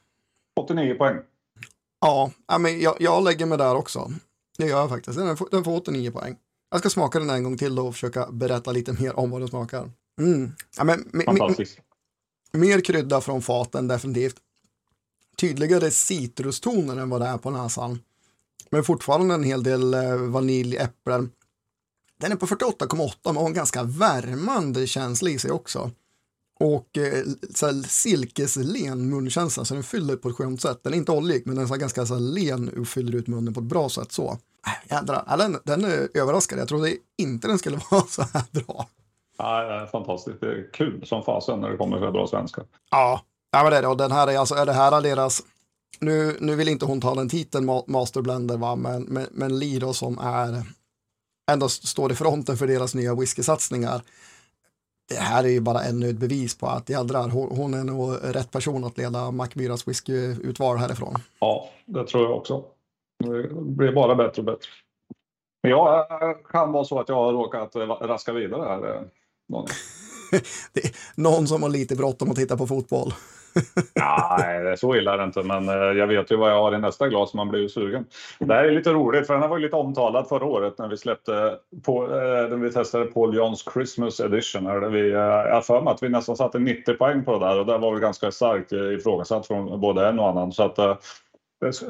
89 0.61 0.95
poäng. 0.95 1.17
Ja, 2.01 2.31
men 2.59 2.81
jag, 2.81 2.97
jag 3.01 3.25
lägger 3.25 3.47
mig 3.47 3.59
där 3.59 3.75
också. 3.75 4.11
Det 4.59 4.67
gör 4.67 4.79
jag 4.79 4.89
faktiskt. 4.89 5.19
Den 5.19 5.37
får, 5.37 5.49
den 5.51 5.65
får 5.65 5.77
89 5.77 6.11
poäng. 6.11 6.37
Jag 6.71 6.81
ska 6.81 6.91
smaka 6.91 7.19
den 7.19 7.31
en 7.31 7.45
gång 7.45 7.57
till 7.57 7.75
då 7.75 7.87
och 7.87 7.95
försöka 7.95 8.27
berätta 8.31 8.73
lite 8.73 8.93
mer 8.93 9.19
om 9.19 9.31
vad 9.31 9.41
den 9.41 9.49
smakar. 9.49 9.91
Mm. 10.21 10.53
Ja, 10.77 10.85
men, 10.85 11.23
Fantastiskt. 11.25 11.79
Mer 12.53 12.81
krydda 12.81 13.21
från 13.21 13.43
faten 13.43 13.89
definitivt. 13.89 14.37
Tydligare 15.41 15.91
citrustoner 15.91 16.97
än 16.97 17.11
vad 17.11 17.21
det 17.21 17.27
är 17.27 17.39
på 17.39 17.51
näsan. 17.51 17.99
Men 18.71 18.85
fortfarande 18.85 19.35
en 19.35 19.45
hel 19.45 19.63
del 19.63 19.95
eh, 19.95 20.17
vanilj, 20.17 20.77
äpplen. 20.77 21.31
Den 22.21 22.33
är 22.33 22.37
på 22.37 22.47
48,8 22.47 23.13
men 23.25 23.37
har 23.37 23.47
en 23.47 23.55
ganska 23.55 23.83
värmande 23.83 24.87
känsla 24.87 25.31
i 25.31 25.39
sig 25.39 25.51
också 25.51 25.91
och 26.61 26.99
eh, 26.99 27.25
så 27.55 27.67
här, 27.67 27.83
silkeslen 27.89 29.11
munkänsla 29.11 29.65
så 29.65 29.75
den 29.75 29.83
fyller 29.83 30.17
på 30.17 30.29
ett 30.29 30.37
skönt 30.37 30.61
sätt. 30.61 30.81
Den 30.83 30.93
är 30.93 30.97
inte 30.97 31.13
oljig 31.13 31.43
men 31.47 31.55
den 31.55 31.65
är 31.65 31.69
så 31.69 31.77
ganska 31.77 32.07
så 32.07 32.15
här, 32.15 32.21
len 32.21 32.69
och 32.81 32.89
fyller 32.89 33.19
ut 33.19 33.27
munnen 33.27 33.55
på 33.55 33.61
ett 33.61 33.67
bra 33.67 33.89
sätt 33.89 34.13
så. 34.13 34.39
Äh, 34.67 34.93
jädra, 34.97 35.37
den, 35.37 35.59
den 35.65 35.85
är 35.85 36.09
överraskad. 36.15 36.59
Jag 36.59 36.69
trodde 36.69 36.97
inte 37.19 37.49
den 37.49 37.59
skulle 37.59 37.81
vara 37.91 38.05
så 38.09 38.23
här 38.23 38.45
bra. 38.53 38.89
Ja, 39.39 39.63
det 39.63 39.75
är 39.75 39.87
fantastiskt. 39.87 40.41
Det 40.41 40.47
är 40.47 40.73
kul 40.73 41.07
som 41.07 41.23
fasen 41.23 41.61
när 41.61 41.71
det 41.71 41.77
kommer 41.77 42.01
så 42.01 42.13
bra 42.13 42.27
svenska. 42.27 42.63
Ja, 42.91 43.21
ja 43.57 43.63
men 43.63 43.73
det 43.73 43.79
är 43.79 43.83
det. 43.83 43.89
Och 43.89 43.97
den 43.97 44.13
här 44.13 44.27
är 44.27 44.39
alltså, 44.39 44.55
är 44.55 44.67
det 44.67 44.73
här 44.73 45.03
deras 45.03 45.43
nu, 46.01 46.37
nu 46.41 46.57
vill 46.57 46.69
inte 46.69 46.87
hon 46.87 47.01
ta 47.01 47.15
den 47.15 47.29
titeln 47.29 47.83
Masterblender 47.87 48.57
va, 48.57 48.77
men, 48.77 49.03
men, 49.03 49.27
men 49.31 49.59
Lido 49.59 49.93
som 49.93 50.19
är 50.19 50.63
ändå 51.51 51.69
står 51.69 52.13
i 52.13 52.15
fronten 52.15 52.57
för 52.57 52.67
deras 52.67 52.95
nya 52.95 53.15
whiskysatsningar 53.15 54.03
det 55.09 55.19
här 55.19 55.45
är 55.45 55.49
ju 55.49 55.61
bara 55.61 55.81
ännu 55.81 56.11
ett 56.11 56.17
bevis 56.17 56.59
på 56.59 56.67
att 56.67 56.89
jädrar, 56.89 57.29
hon 57.31 57.75
är 57.75 57.85
nog 57.85 58.17
rätt 58.23 58.51
person 58.51 58.85
att 58.85 58.99
leda 58.99 59.31
Macmyras 59.31 59.89
whiskyutval 59.89 60.77
härifrån. 60.77 61.15
Ja, 61.41 61.69
det 61.85 62.07
tror 62.07 62.25
jag 62.25 62.37
också. 62.37 62.65
Det 63.25 63.49
blir 63.53 63.93
bara 63.93 64.15
bättre 64.15 64.43
och 64.43 64.47
bättre. 64.47 64.69
Men 65.63 65.71
jag 65.71 65.99
eh, 66.23 66.37
kan 66.53 66.73
vara 66.73 66.85
så 66.85 67.01
att 67.01 67.09
jag 67.09 67.17
har 67.17 67.33
råkat 67.33 67.77
raska 68.01 68.33
vidare 68.33 68.69
här. 68.69 68.95
Eh, 68.95 69.03
någon, 69.49 69.67
det 70.73 70.85
är 70.85 70.91
någon 71.15 71.47
som 71.47 71.63
har 71.63 71.71
lite 71.71 71.97
bråttom 71.97 72.31
att 72.31 72.37
titta 72.37 72.57
på 72.57 72.67
fotboll. 72.67 73.13
Nej, 73.95 74.77
så 74.77 74.97
illa 74.97 75.15
är 75.15 75.19
det 75.19 75.25
inte, 75.25 75.43
men 75.43 75.69
eh, 75.69 75.75
jag 75.75 76.07
vet 76.07 76.31
ju 76.31 76.37
vad 76.37 76.51
jag 76.51 76.63
har 76.63 76.75
i 76.75 76.79
nästa 76.79 77.09
glas, 77.09 77.35
man 77.35 77.49
blir 77.49 77.61
ju 77.61 77.69
sugen. 77.69 78.05
Det 78.39 78.55
här 78.55 78.65
är 78.65 78.73
lite 78.73 78.93
roligt, 78.93 79.27
för 79.27 79.35
den 79.35 79.43
här 79.43 79.49
var 79.49 79.59
ju 79.59 79.65
lite 79.65 79.77
omtalad 79.77 80.29
förra 80.29 80.45
året 80.45 80.79
när 80.79 80.89
vi 80.89 80.97
släppte 80.97 81.59
på, 81.85 82.05
eh, 82.05 82.49
när 82.49 82.57
vi 82.57 82.73
testade 82.73 83.07
Paul 83.07 83.37
Johns 83.37 83.65
Christmas 83.73 84.21
edition. 84.21 84.65
Där 84.65 84.89
vi, 84.89 85.11
eh, 85.11 85.19
jag 85.19 85.55
har 85.55 85.61
för 85.61 85.83
mig 85.83 85.93
att 85.93 86.03
vi 86.03 86.09
nästan 86.09 86.37
satte 86.37 86.59
90 86.59 86.95
poäng 86.95 87.25
på 87.25 87.39
det 87.39 87.47
där 87.47 87.59
och 87.59 87.67
det 87.67 87.79
var 87.79 87.93
väl 87.93 88.01
ganska 88.01 88.31
starkt 88.31 88.73
ifrågasatt 88.73 89.47
från 89.47 89.81
både 89.81 90.09
en 90.09 90.19
och 90.19 90.29
annan. 90.29 90.53
Så 90.53 90.63
att, 90.63 91.05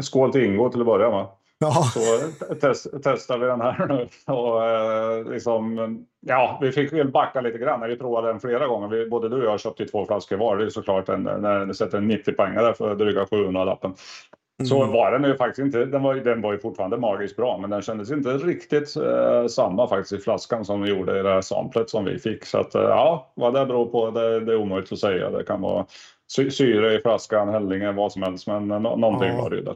skål 0.00 0.32
till 0.32 0.44
Ingo 0.44 0.68
till 0.68 0.80
att 0.80 0.86
börja 0.86 1.10
med. 1.10 1.26
Ja. 1.58 1.72
Så 1.94 2.54
test, 2.54 2.86
testar 3.02 3.38
vi 3.38 3.46
den 3.46 3.60
här 3.60 3.86
nu. 3.88 4.08
Och, 4.34 4.64
eh, 4.64 5.32
liksom, 5.32 6.06
ja, 6.26 6.58
vi 6.62 6.72
fick 6.72 6.92
väl 6.92 7.10
backa 7.10 7.40
lite 7.40 7.58
grann 7.58 7.80
när 7.80 7.88
vi 7.88 7.96
provade 7.96 8.28
den 8.28 8.40
flera 8.40 8.66
gånger. 8.66 8.88
Vi, 8.88 9.08
både 9.08 9.28
du 9.28 9.36
och 9.36 9.52
jag 9.52 9.60
köpte 9.60 9.86
två 9.86 10.06
flaskor 10.06 10.36
var. 10.36 10.56
Det 10.56 10.64
är 10.64 10.70
såklart 10.70 11.08
en, 11.08 11.22
när 11.22 11.66
du 11.66 11.74
sätter 11.74 11.98
en 11.98 12.08
90 12.08 12.32
poängare 12.32 12.74
för 12.74 12.94
dryga 12.94 13.26
700 13.26 13.64
lappen. 13.64 13.94
Mm. 14.58 14.66
Så 14.66 14.84
var 14.84 15.12
den 15.12 15.30
ju 15.30 15.36
faktiskt 15.36 15.66
inte, 15.66 15.84
den 15.84 16.02
var, 16.02 16.14
den 16.14 16.42
var 16.42 16.52
ju 16.52 16.58
fortfarande 16.58 16.96
magiskt 16.96 17.36
bra 17.36 17.58
men 17.58 17.70
den 17.70 17.82
kändes 17.82 18.10
inte 18.10 18.28
riktigt 18.28 18.96
eh, 18.96 19.46
samma 19.46 19.88
faktiskt 19.88 20.12
i 20.12 20.18
flaskan 20.24 20.64
som 20.64 20.82
vi 20.82 20.90
gjorde 20.90 21.20
i 21.20 21.22
det 21.22 21.28
här 21.28 21.40
samplet 21.40 21.90
som 21.90 22.04
vi 22.04 22.18
fick. 22.18 22.44
Så 22.44 22.58
att 22.58 22.74
eh, 22.74 22.82
ja, 22.82 23.32
vad 23.34 23.54
det 23.54 23.66
beror 23.66 23.86
på 23.86 24.10
det, 24.10 24.40
det 24.40 24.52
är 24.52 24.56
omöjligt 24.56 24.92
att 24.92 24.98
säga. 24.98 25.30
Det 25.30 25.44
kan 25.44 25.60
vara 25.60 25.86
syre 26.50 26.94
i 26.94 27.00
flaskan, 27.00 27.48
hällningar, 27.48 27.92
vad 27.92 28.12
som 28.12 28.22
helst 28.22 28.46
men 28.46 28.68
no 28.68 28.96
någonting 28.96 29.28
ja. 29.28 29.42
var 29.42 29.50
det 29.50 29.56
ju 29.56 29.62
där. 29.62 29.74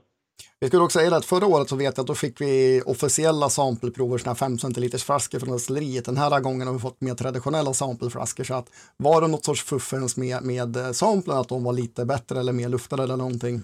Vi 0.61 0.68
skulle 0.68 0.82
också 0.82 0.99
säga 0.99 1.16
att 1.16 1.25
förra 1.25 1.47
året 1.47 1.68
så 1.68 1.76
vet 1.76 1.97
jag 1.97 2.02
att 2.02 2.06
då 2.06 2.14
fick 2.14 2.40
vi 2.40 2.82
officiella 2.87 3.50
sampleprover, 3.50 4.18
sådana 4.18 4.35
5 4.35 4.59
centiliters 4.59 5.04
flaskor 5.04 5.38
från 5.38 5.52
destilleriet. 5.52 6.04
Den 6.04 6.16
här 6.16 6.40
gången 6.40 6.66
har 6.66 6.75
vi 6.75 6.80
fått 6.80 7.00
mer 7.00 7.14
traditionella 7.14 7.75
sampleflaskor 7.75 8.44
så 8.44 8.54
att 8.54 8.70
var 8.97 9.20
det 9.20 9.28
något 9.28 9.44
sorts 9.44 9.62
fuffens 9.62 10.16
med, 10.16 10.42
med 10.42 10.97
samplen, 10.97 11.38
att 11.38 11.49
de 11.49 11.64
var 11.64 11.73
lite 11.73 12.04
bättre 12.04 12.40
eller 12.40 12.52
mer 12.52 12.68
luftade 12.68 13.02
eller 13.02 13.16
någonting, 13.16 13.62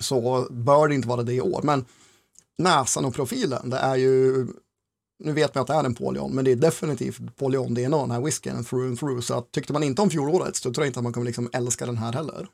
så 0.00 0.46
bör 0.50 0.88
det 0.88 0.94
inte 0.94 1.08
vara 1.08 1.22
det 1.22 1.34
i 1.34 1.40
år. 1.40 1.60
Men 1.62 1.84
näsan 2.58 3.04
och 3.04 3.14
profilen, 3.14 3.70
det 3.70 3.78
är 3.78 3.96
ju 3.96 4.46
nu 5.24 5.32
vet 5.32 5.54
man 5.54 5.62
att 5.62 5.68
det 5.68 5.74
är 5.74 5.84
en 5.84 5.94
Polion, 5.94 6.34
men 6.34 6.44
det 6.44 6.52
är 6.52 6.56
definitivt 6.56 7.36
Polion-DNA, 7.36 8.00
den 8.00 8.10
här 8.10 8.20
whiskyn, 8.20 8.64
through 8.64 8.86
and 8.86 8.98
through. 8.98 9.20
Så 9.20 9.38
att, 9.38 9.52
tyckte 9.52 9.72
man 9.72 9.82
inte 9.82 10.02
om 10.02 10.10
fjolårets, 10.10 10.60
så 10.60 10.72
tror 10.72 10.84
jag 10.84 10.88
inte 10.88 11.00
att 11.00 11.04
man 11.04 11.12
kommer 11.12 11.26
liksom 11.26 11.50
älska 11.52 11.86
den 11.86 11.96
här 11.96 12.12
heller. 12.12 12.48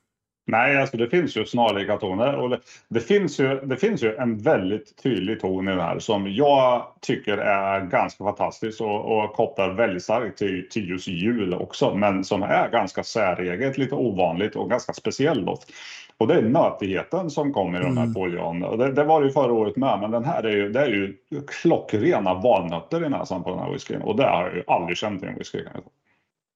Nej, 0.48 0.76
alltså 0.76 0.96
det 0.96 1.08
finns 1.08 1.36
ju 1.36 1.44
snarlika 1.44 1.96
toner 1.96 2.34
och 2.34 2.50
det, 2.50 2.60
det, 2.88 3.00
finns 3.00 3.40
ju, 3.40 3.60
det 3.60 3.76
finns 3.76 4.02
ju 4.02 4.14
en 4.16 4.38
väldigt 4.38 5.02
tydlig 5.02 5.40
ton 5.40 5.68
i 5.68 5.70
den 5.70 5.80
här 5.80 5.98
som 5.98 6.32
jag 6.32 6.86
tycker 7.00 7.38
är 7.38 7.80
ganska 7.80 8.24
fantastisk 8.24 8.80
och, 8.80 9.18
och 9.18 9.32
kopplar 9.32 9.74
väldigt 9.74 10.02
starkt 10.02 10.38
till, 10.38 10.68
till 10.70 10.88
just 10.88 11.08
jul 11.08 11.54
också, 11.54 11.94
men 11.94 12.24
som 12.24 12.42
är 12.42 12.68
ganska 12.68 13.02
säreget, 13.02 13.78
lite 13.78 13.94
ovanligt 13.94 14.56
och 14.56 14.70
ganska 14.70 14.92
speciell 14.92 15.44
doft. 15.44 15.72
Och 16.18 16.26
det 16.26 16.34
är 16.34 16.42
nötigheten 16.42 17.30
som 17.30 17.52
kommer 17.52 17.80
i 17.80 17.82
de 17.82 17.96
här 17.96 18.04
mm. 18.04 18.14
Polion. 18.14 18.60
Det, 18.60 18.92
det 18.92 19.04
var 19.04 19.20
det 19.20 19.26
ju 19.26 19.32
förra 19.32 19.52
året 19.52 19.76
med, 19.76 20.00
men 20.00 20.10
den 20.10 20.24
här 20.24 20.42
är 20.42 20.56
ju, 20.56 20.68
det 20.68 20.80
är 20.80 20.88
ju 20.88 21.16
klockrena 21.62 22.34
valnötter 22.34 23.04
i 23.04 23.08
näsan 23.08 23.42
på 23.42 23.50
den 23.50 23.58
här 23.58 23.72
whiskyn 23.72 24.02
och 24.02 24.16
det 24.16 24.24
har 24.24 24.42
jag 24.42 24.56
ju 24.56 24.62
aldrig 24.66 24.96
känt 24.96 25.22
i 25.22 25.26
en 25.26 25.38
whisky. 25.38 25.58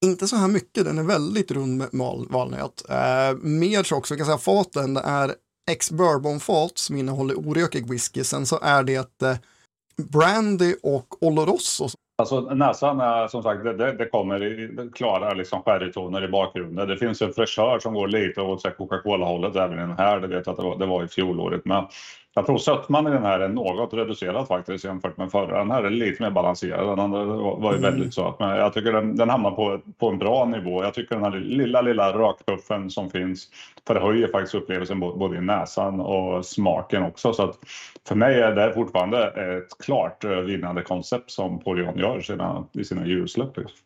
Inte 0.04 0.26
så 0.26 0.36
här 0.36 0.48
mycket, 0.48 0.84
den 0.84 0.98
är 0.98 1.02
väldigt 1.02 1.50
rund 1.50 1.78
med 1.78 1.94
mal, 1.94 2.26
valnöt. 2.30 2.84
Eh, 2.88 3.36
mer 3.42 3.82
så 3.82 3.96
också, 3.96 4.16
kan 4.16 4.26
säga 4.26 4.38
faten, 4.38 4.94
det 4.94 5.00
är 5.00 5.34
ex-bourbon-fat 5.70 6.78
som 6.78 6.96
innehåller 6.96 7.34
orökig 7.34 7.90
whisky. 7.90 8.24
Sen 8.24 8.46
så 8.46 8.58
är 8.62 8.82
det 8.82 9.22
eh, 9.22 9.36
brandy 10.12 10.74
och 10.82 11.22
oloroso. 11.22 11.88
Alltså 12.18 12.40
näsan 12.40 13.00
är 13.00 13.28
som 13.28 13.42
sagt, 13.42 13.64
det, 13.64 13.92
det 13.92 14.06
kommer 14.06 14.44
i 14.44 14.90
klara 14.94 15.34
liksom 15.34 15.62
sherrytoner 15.62 16.24
i 16.24 16.28
bakgrunden. 16.28 16.88
Det 16.88 16.96
finns 16.96 17.22
en 17.22 17.32
fräschör 17.32 17.78
som 17.78 17.94
går 17.94 18.08
lite 18.08 18.40
åt 18.40 18.76
Coca-Cola-hållet 18.76 19.56
även 19.56 19.78
i 19.78 19.80
den 19.80 19.98
här. 19.98 20.20
Det 20.20 20.26
vet 20.26 20.46
jag 20.46 20.52
att 20.52 20.58
det 20.58 20.64
var, 20.64 20.78
det 20.78 20.86
var 20.86 21.04
i 21.04 21.08
fjolåret 21.08 21.64
med. 21.64 21.86
Jag 22.34 22.46
tror 22.46 22.58
sötman 22.58 23.06
i 23.06 23.10
den 23.10 23.22
här 23.22 23.40
är 23.40 23.48
något 23.48 23.94
reducerad 23.94 24.48
faktiskt 24.48 24.84
jämfört 24.84 25.16
med 25.16 25.30
förra. 25.30 25.58
Den 25.58 25.70
här 25.70 25.82
är 25.82 25.90
lite 25.90 26.22
mer 26.22 26.30
balanserad. 26.30 26.98
Den 26.98 27.10
var 27.10 27.72
ju 27.72 27.78
mm. 27.78 27.82
väldigt 27.82 28.14
söt. 28.14 28.34
Men 28.38 28.48
jag 28.48 28.72
tycker 28.72 28.92
den, 28.92 29.16
den 29.16 29.30
hamnar 29.30 29.50
på, 29.50 29.80
på 29.98 30.08
en 30.08 30.18
bra 30.18 30.44
nivå. 30.44 30.84
Jag 30.84 30.94
tycker 30.94 31.14
den 31.14 31.24
här 31.24 31.40
lilla, 31.40 31.82
lilla 31.82 32.12
rökpuffen 32.12 32.90
som 32.90 33.10
finns 33.10 33.48
förhöjer 33.86 34.28
faktiskt 34.28 34.54
upplevelsen 34.54 35.00
både 35.00 35.36
i 35.36 35.40
näsan 35.40 36.00
och 36.00 36.46
smaken 36.46 37.02
också. 37.02 37.32
Så 37.32 37.42
att 37.42 37.58
för 38.08 38.14
mig 38.14 38.40
är 38.40 38.54
det 38.54 38.72
fortfarande 38.74 39.26
ett 39.26 39.84
klart 39.84 40.24
eh, 40.24 40.30
vinnande 40.30 40.82
koncept 40.82 41.30
som 41.30 41.58
Polion 41.58 41.98
gör 41.98 42.20
sina, 42.20 42.66
i 42.72 42.84
sina 42.84 43.06
julsläpp. 43.06 43.56
Liksom. 43.56 43.78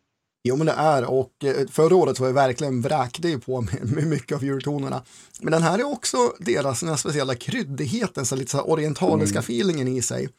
Jo, 0.47 0.55
men 0.55 0.67
det 0.67 0.73
är 0.73 1.05
och 1.05 1.43
eh, 1.43 1.67
förra 1.67 1.95
året 1.95 2.19
var 2.19 2.27
jag 2.27 2.33
verkligen 2.33 2.81
vräkte 2.81 3.39
på 3.39 3.61
med, 3.61 3.91
med 3.93 4.07
mycket 4.07 4.35
av 4.35 4.43
djurtonerna. 4.43 5.03
Men 5.41 5.51
den 5.51 5.63
här 5.63 5.79
är 5.79 5.83
också 5.83 6.17
deras 6.39 6.79
den 6.79 6.89
här 6.89 6.95
speciella 6.95 7.35
kryddigheten, 7.35 8.25
så 8.25 8.35
lite 8.35 8.51
så 8.51 8.61
orientaliska 8.61 9.39
mm. 9.39 9.43
feelingen 9.43 9.87
i 9.87 10.01
sig. 10.01 10.29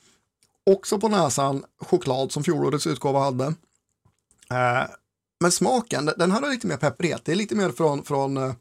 Också 0.67 0.99
på 0.99 1.09
näsan 1.09 1.65
choklad 1.81 2.33
som 2.33 2.45
fjolårets 2.45 2.87
utgåva 2.87 3.21
hade. 3.21 3.45
Eh, 4.51 4.91
men 5.41 5.53
smaken, 5.53 6.11
den 6.17 6.31
här 6.31 6.43
har 6.43 6.51
lite 6.51 6.67
mer 6.67 6.77
pepprighet. 6.77 7.25
Det 7.25 7.33
är 7.33 7.37
lite 7.37 7.55
mer 7.55 7.71
från, 7.71 8.05
från, 8.05 8.37
eh, 8.37 8.53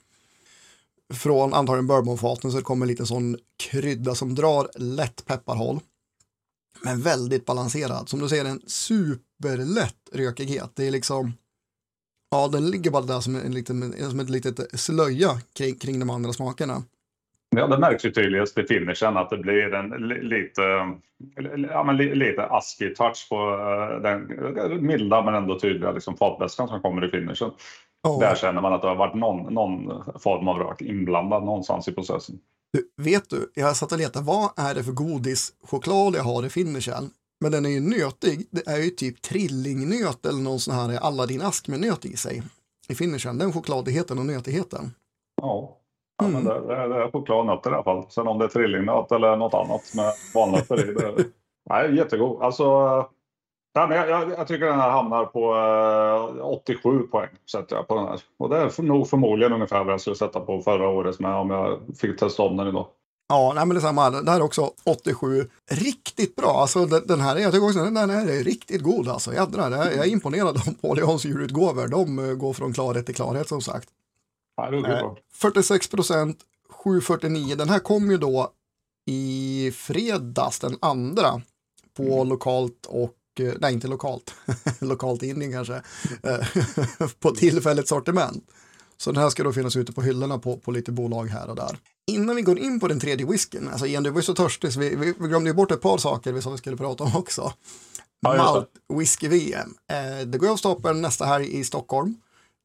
från 1.13 1.53
antagligen 1.53 1.87
bourbonfaten 1.87 2.51
så 2.51 2.57
det 2.57 2.63
kommer 2.63 2.85
lite 2.85 3.05
sån 3.05 3.37
krydda 3.57 4.15
som 4.15 4.35
drar 4.35 4.69
lätt 4.75 5.25
pepparhåll. 5.25 5.79
Men 6.81 7.01
väldigt 7.01 7.45
balanserad. 7.45 8.09
Som 8.09 8.19
du 8.19 8.29
ser 8.29 8.45
en 8.45 8.61
superlätt 9.43 10.09
rökighet. 10.13 10.71
Det 10.75 10.87
är 10.87 10.91
liksom, 10.91 11.33
ja 12.31 12.47
den 12.47 12.69
ligger 12.69 12.91
bara 12.91 13.03
där 13.03 13.19
som, 13.19 13.35
en 13.35 13.53
liten, 13.53 13.93
som 14.09 14.19
ett 14.19 14.29
litet 14.29 14.79
slöja 14.79 15.29
kring, 15.55 15.75
kring 15.75 15.99
de 15.99 16.09
andra 16.09 16.33
smakerna. 16.33 16.83
Ja, 17.55 17.67
det 17.67 17.77
märks 17.77 18.05
ju 18.05 18.11
tydligast 18.11 18.57
i 18.57 18.63
finishen 18.63 19.17
att 19.17 19.29
det 19.29 19.37
blir 19.37 19.73
en 19.73 19.89
lite, 20.07 20.61
ja, 21.69 21.83
men 21.83 21.97
lite 21.97 22.43
askig 22.43 22.95
touch 22.95 23.27
på 23.29 23.35
eh, 23.35 24.01
den 24.01 24.85
milda 24.85 25.21
men 25.21 25.35
ändå 25.35 25.59
tydliga 25.59 25.91
liksom, 25.91 26.17
fatväskan 26.17 26.67
som 26.67 26.81
kommer 26.81 27.05
i 27.05 27.09
finishen. 27.11 27.51
Oh. 28.03 28.19
Där 28.19 28.35
känner 28.35 28.61
man 28.61 28.73
att 28.73 28.81
det 28.81 28.87
har 28.87 28.95
varit 28.95 29.15
någon, 29.15 29.53
någon 29.53 30.03
form 30.19 30.47
av 30.47 30.57
rök 30.57 30.81
inblandad 30.81 31.43
någonstans 31.43 31.87
i 31.87 31.91
processen. 31.91 32.39
Du, 32.73 33.03
vet 33.03 33.29
du, 33.29 33.51
jag 33.53 33.75
satt 33.75 33.91
och 33.91 33.97
letade, 33.97 34.25
vad 34.25 34.49
är 34.57 34.75
det 34.75 34.83
för 34.83 34.91
godis 34.91 35.53
choklad 35.63 36.15
jag 36.15 36.23
har 36.23 36.45
i 36.45 36.49
finishen? 36.49 37.11
Men 37.41 37.51
den 37.51 37.65
är 37.65 37.69
ju 37.69 37.79
nötig, 37.79 38.47
det 38.51 38.67
är 38.67 38.77
ju 38.77 38.89
typ 38.89 39.21
trillingnöt 39.21 40.25
eller 40.25 40.41
någon 40.41 40.59
sån 40.59 40.73
här 40.73 40.99
Aladdin-ask 40.99 41.67
med 41.67 41.79
nöt 41.79 42.05
i 42.05 42.17
sig. 42.17 42.43
I 42.87 42.95
finishen, 42.95 43.37
den 43.37 43.53
chokladigheten 43.53 44.19
och 44.19 44.25
nötigheten. 44.25 44.91
Ja. 45.41 45.77
Ja, 46.17 46.27
men 46.27 46.43
det, 46.43 46.59
det, 46.59 46.87
det 46.87 46.95
är 46.95 47.11
chokladnötter 47.11 47.71
i 47.71 47.73
alla 47.73 47.83
fall. 47.83 48.05
Sen 48.09 48.27
om 48.27 48.39
det 48.39 48.45
är 48.45 48.49
trillingnöt 48.49 49.11
eller 49.11 49.35
något 49.37 49.53
annat 49.53 49.81
med 49.95 50.13
valnötter 50.33 50.89
i. 50.89 50.93
Det, 50.93 51.25
nej, 51.69 51.95
jättegod. 51.95 52.41
Alltså, 52.41 52.97
nej, 53.75 53.87
men 53.87 53.97
jag, 53.97 54.09
jag, 54.09 54.29
jag, 54.29 54.47
tycker 54.47 54.65
den 54.65 54.79
här 54.79 54.91
hamnar 54.91 55.25
på 55.25 55.55
eh, 56.39 56.45
87 56.45 56.99
poäng. 56.99 57.29
Sätter 57.51 57.75
jag 57.75 57.87
på 57.87 57.95
den 57.95 58.05
här. 58.05 58.19
Och 58.37 58.49
det 58.49 58.57
är 58.57 58.69
för, 58.69 58.83
nog 58.83 59.07
förmodligen 59.09 59.53
ungefär 59.53 59.83
vad 59.83 59.93
jag 59.93 60.01
skulle 60.01 60.15
sätta 60.15 60.39
på 60.39 60.61
förra 60.61 60.89
året 60.89 61.19
med 61.19 61.35
om 61.35 61.49
jag 61.49 61.79
fick 61.97 62.19
testa 62.19 62.43
om 62.43 62.57
den 62.57 62.67
idag. 62.67 62.87
Ja, 63.27 63.53
nej, 63.55 63.65
men 63.65 63.75
detsamma. 63.75 64.09
Det 64.09 64.31
här 64.31 64.39
är 64.39 64.43
också 64.43 64.73
87. 64.83 65.49
Riktigt 65.71 66.35
bra. 66.35 66.61
Alltså, 66.61 66.85
den, 66.85 67.19
här, 67.19 67.37
jag 67.37 67.51
tycker 67.51 67.65
också 67.65 67.83
den 67.83 67.97
här 67.97 68.07
är 68.07 68.43
riktigt 68.43 68.81
god. 68.81 69.07
Alltså, 69.07 69.33
jädrar, 69.33 69.71
jag, 69.71 69.85
jag 69.95 70.05
är 70.05 70.09
imponerad 70.09 70.57
av 70.57 70.73
Paul 70.81 70.99
Jans 70.99 71.25
djurutgåvor. 71.25 71.87
De 71.87 72.19
eh, 72.19 72.33
går 72.33 72.53
från 72.53 72.73
klarhet 72.73 73.05
till 73.05 73.15
klarhet 73.15 73.49
som 73.49 73.61
sagt. 73.61 73.89
Ja, 74.57 75.17
46 75.33 75.87
procent, 75.87 76.37
749. 76.69 77.55
Den 77.55 77.69
här 77.69 77.79
kom 77.79 78.11
ju 78.11 78.17
då 78.17 78.51
i 79.05 79.71
fredags 79.75 80.59
den 80.59 80.77
andra 80.81 81.41
på 81.97 82.03
mm. 82.03 82.27
lokalt 82.27 82.85
och 82.85 83.15
eh, 83.39 83.53
nej 83.59 83.73
inte 83.73 83.87
lokalt, 83.87 84.33
lokalt 84.79 85.23
Indien 85.23 85.51
kanske, 85.51 85.81
eh, 86.23 87.07
på 87.19 87.31
tillfälligt 87.31 87.87
sortiment. 87.87 88.51
Så 88.97 89.11
den 89.11 89.23
här 89.23 89.29
ska 89.29 89.43
då 89.43 89.53
finnas 89.53 89.75
ute 89.75 89.91
på 89.91 90.01
hyllorna 90.01 90.39
på, 90.39 90.57
på 90.57 90.71
lite 90.71 90.91
bolag 90.91 91.25
här 91.25 91.49
och 91.49 91.55
där. 91.55 91.77
Innan 92.07 92.35
vi 92.35 92.41
går 92.41 92.59
in 92.59 92.79
på 92.79 92.87
den 92.87 92.99
tredje 92.99 93.25
whiskyn, 93.25 93.67
alltså 93.67 93.85
igen 93.85 94.03
du 94.03 94.09
var 94.09 94.17
ju 94.17 94.23
så 94.23 94.35
törstig 94.35 94.73
så 94.73 94.79
vi, 94.79 94.95
vi, 94.95 95.13
vi 95.19 95.27
glömde 95.27 95.49
ju 95.49 95.53
bort 95.53 95.71
ett 95.71 95.81
par 95.81 95.97
saker 95.97 96.33
vi 96.33 96.41
sa 96.41 96.49
vi 96.49 96.57
skulle 96.57 96.77
prata 96.77 97.03
om 97.03 97.15
också. 97.15 97.53
Ja, 98.19 98.37
Malt 98.37 98.69
Whisky 98.99 99.27
VM. 99.27 99.75
Eh, 99.91 100.27
det 100.27 100.37
går 100.37 100.49
av 100.49 100.57
stapeln 100.57 101.01
nästa 101.01 101.25
här 101.25 101.39
i 101.39 101.63
Stockholm. 101.63 102.15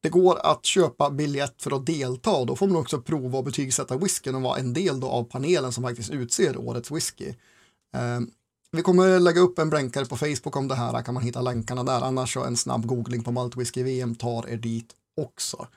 Det 0.03 0.09
går 0.09 0.39
att 0.45 0.65
köpa 0.65 1.09
biljett 1.09 1.61
för 1.61 1.75
att 1.75 1.85
delta 1.85 2.45
då 2.45 2.55
får 2.55 2.67
man 2.67 2.81
också 2.81 3.01
prova 3.01 3.37
och 3.37 3.43
betygsätta 3.43 3.97
whiskyn 3.97 4.35
och 4.35 4.41
vara 4.41 4.59
en 4.59 4.73
del 4.73 5.03
av 5.03 5.23
panelen 5.23 5.71
som 5.71 5.83
faktiskt 5.83 6.09
utser 6.09 6.57
årets 6.57 6.91
whisky. 6.91 7.27
Eh, 7.95 8.19
vi 8.71 8.81
kommer 8.81 9.19
lägga 9.19 9.41
upp 9.41 9.59
en 9.59 9.69
blänkare 9.69 10.05
på 10.05 10.17
Facebook 10.17 10.55
om 10.55 10.67
det 10.67 10.75
här, 10.75 11.01
kan 11.01 11.13
man 11.13 11.23
hitta 11.23 11.41
länkarna 11.41 11.83
där, 11.83 12.01
annars 12.01 12.33
så 12.33 12.43
en 12.43 12.57
snabb 12.57 12.85
googling 12.85 13.23
på 13.23 13.31
Malt 13.31 13.57
Whisky 13.57 13.83
VM 13.83 14.15
tar 14.15 14.49
er 14.49 14.57
dit 14.57 14.93
också. 15.21 15.67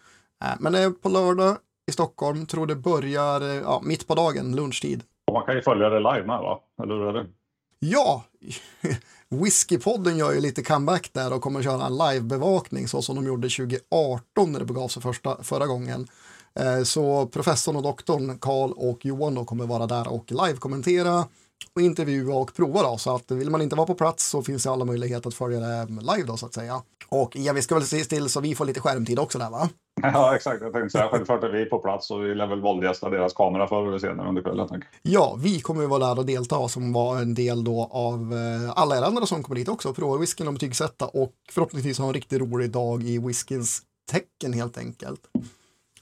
Eh, 0.45 0.51
men 0.61 0.95
på 0.95 1.09
lördag 1.09 1.57
i 1.87 1.93
Stockholm, 1.93 2.47
tror 2.47 2.67
det 2.67 2.77
börjar 2.77 3.41
eh, 3.41 3.63
ja, 3.63 3.83
mitt 3.85 4.07
på 4.07 4.15
dagen, 4.15 4.57
lunchtid. 4.57 5.03
Och 5.27 5.35
man 5.35 5.47
kan 5.47 5.55
ju 5.55 5.63
följa 5.63 5.89
det 5.89 5.99
live 5.99 6.27
med 6.27 6.39
va? 6.39 6.61
Eller 6.83 6.95
hur 6.95 7.09
är 7.09 7.13
det? 7.13 7.27
Ja, 7.79 8.25
Whiskypodden 9.29 10.17
gör 10.17 10.33
ju 10.33 10.41
lite 10.41 10.63
comeback 10.63 11.11
där 11.13 11.33
och 11.33 11.43
kommer 11.43 11.63
köra 11.63 11.87
en 11.87 11.97
livebevakning 11.97 12.89
så 12.89 13.03
som 13.03 13.17
de 13.17 13.27
gjorde 13.27 13.49
2018 13.49 14.53
när 14.53 14.59
det 14.59 14.65
begav 14.65 14.89
sig 14.89 15.03
första, 15.03 15.43
förra 15.43 15.67
gången. 15.67 16.07
Eh, 16.61 16.83
så 16.83 17.27
professorn 17.27 17.77
och 17.77 17.83
doktorn 17.83 18.39
Karl 18.39 18.73
och 18.77 19.07
Johan 19.07 19.35
då 19.35 19.45
kommer 19.45 19.67
vara 19.67 19.87
där 19.87 20.13
och 20.13 20.31
live-kommentera 20.31 21.25
och 21.75 21.81
intervjua 21.81 22.35
och 22.35 22.55
prova 22.55 22.83
då. 22.83 22.99
Så 22.99 23.15
att 23.15 23.31
vill 23.31 23.51
man 23.51 23.63
inte 23.63 23.77
vara 23.77 23.87
på 23.87 23.95
plats 23.95 24.29
så 24.29 24.43
finns 24.43 24.63
det 24.63 24.71
alla 24.71 24.85
möjligheter 24.85 25.29
att 25.29 25.35
följa 25.35 25.61
det 25.61 25.87
live 25.87 26.27
då 26.27 26.37
så 26.37 26.47
att 26.47 26.55
säga. 26.55 26.83
Och 27.09 27.37
ja, 27.37 27.53
vi 27.53 27.63
ska 27.63 27.75
väl 27.75 27.85
se 27.85 28.05
till 28.05 28.29
så 28.29 28.41
vi 28.41 28.55
får 28.55 28.65
lite 28.65 28.81
skärmtid 28.81 29.19
också 29.19 29.39
där 29.39 29.51
va? 29.51 29.69
Ja, 30.03 30.37
exakt. 30.37 30.63
Jag 30.63 30.73
tänkte 30.73 30.91
säga 30.91 31.09
självklart 31.09 31.45
är 31.45 31.49
vi 31.49 31.65
på 31.65 31.79
plats 31.79 32.11
och 32.11 32.25
vi 32.25 32.35
lär 32.35 32.47
väl 32.47 32.61
våldgästa 32.61 33.11
deras 33.11 33.33
kamera 33.33 33.69
förr 33.69 33.89
eller 33.89 33.99
senare 33.99 34.29
under 34.29 34.43
kvällen. 34.43 34.85
Ja, 35.03 35.39
vi 35.43 35.61
kommer 35.61 35.83
ju 35.83 35.87
vara 35.87 36.07
där 36.07 36.19
och 36.19 36.27
delta 36.27 36.69
som 36.69 36.93
var 36.93 37.19
en 37.19 37.35
del 37.35 37.65
då 37.65 37.89
av 37.93 38.33
eh, 38.33 38.73
alla 38.77 38.99
er 38.99 39.03
andra 39.03 39.27
som 39.27 39.43
kommer 39.43 39.57
dit 39.57 39.69
också 39.69 39.95
prova 39.95 40.17
whiskyn 40.17 40.49
och 40.49 40.55
betygsätta 40.55 41.07
och 41.07 41.33
förhoppningsvis 41.51 41.99
ha 41.99 42.07
en 42.07 42.15
riktigt 42.15 42.41
rolig 42.41 42.71
dag 42.71 43.03
i 43.03 43.19
whiskyns 43.19 43.83
tecken 44.11 44.53
helt 44.53 44.79
enkelt. 44.79 45.21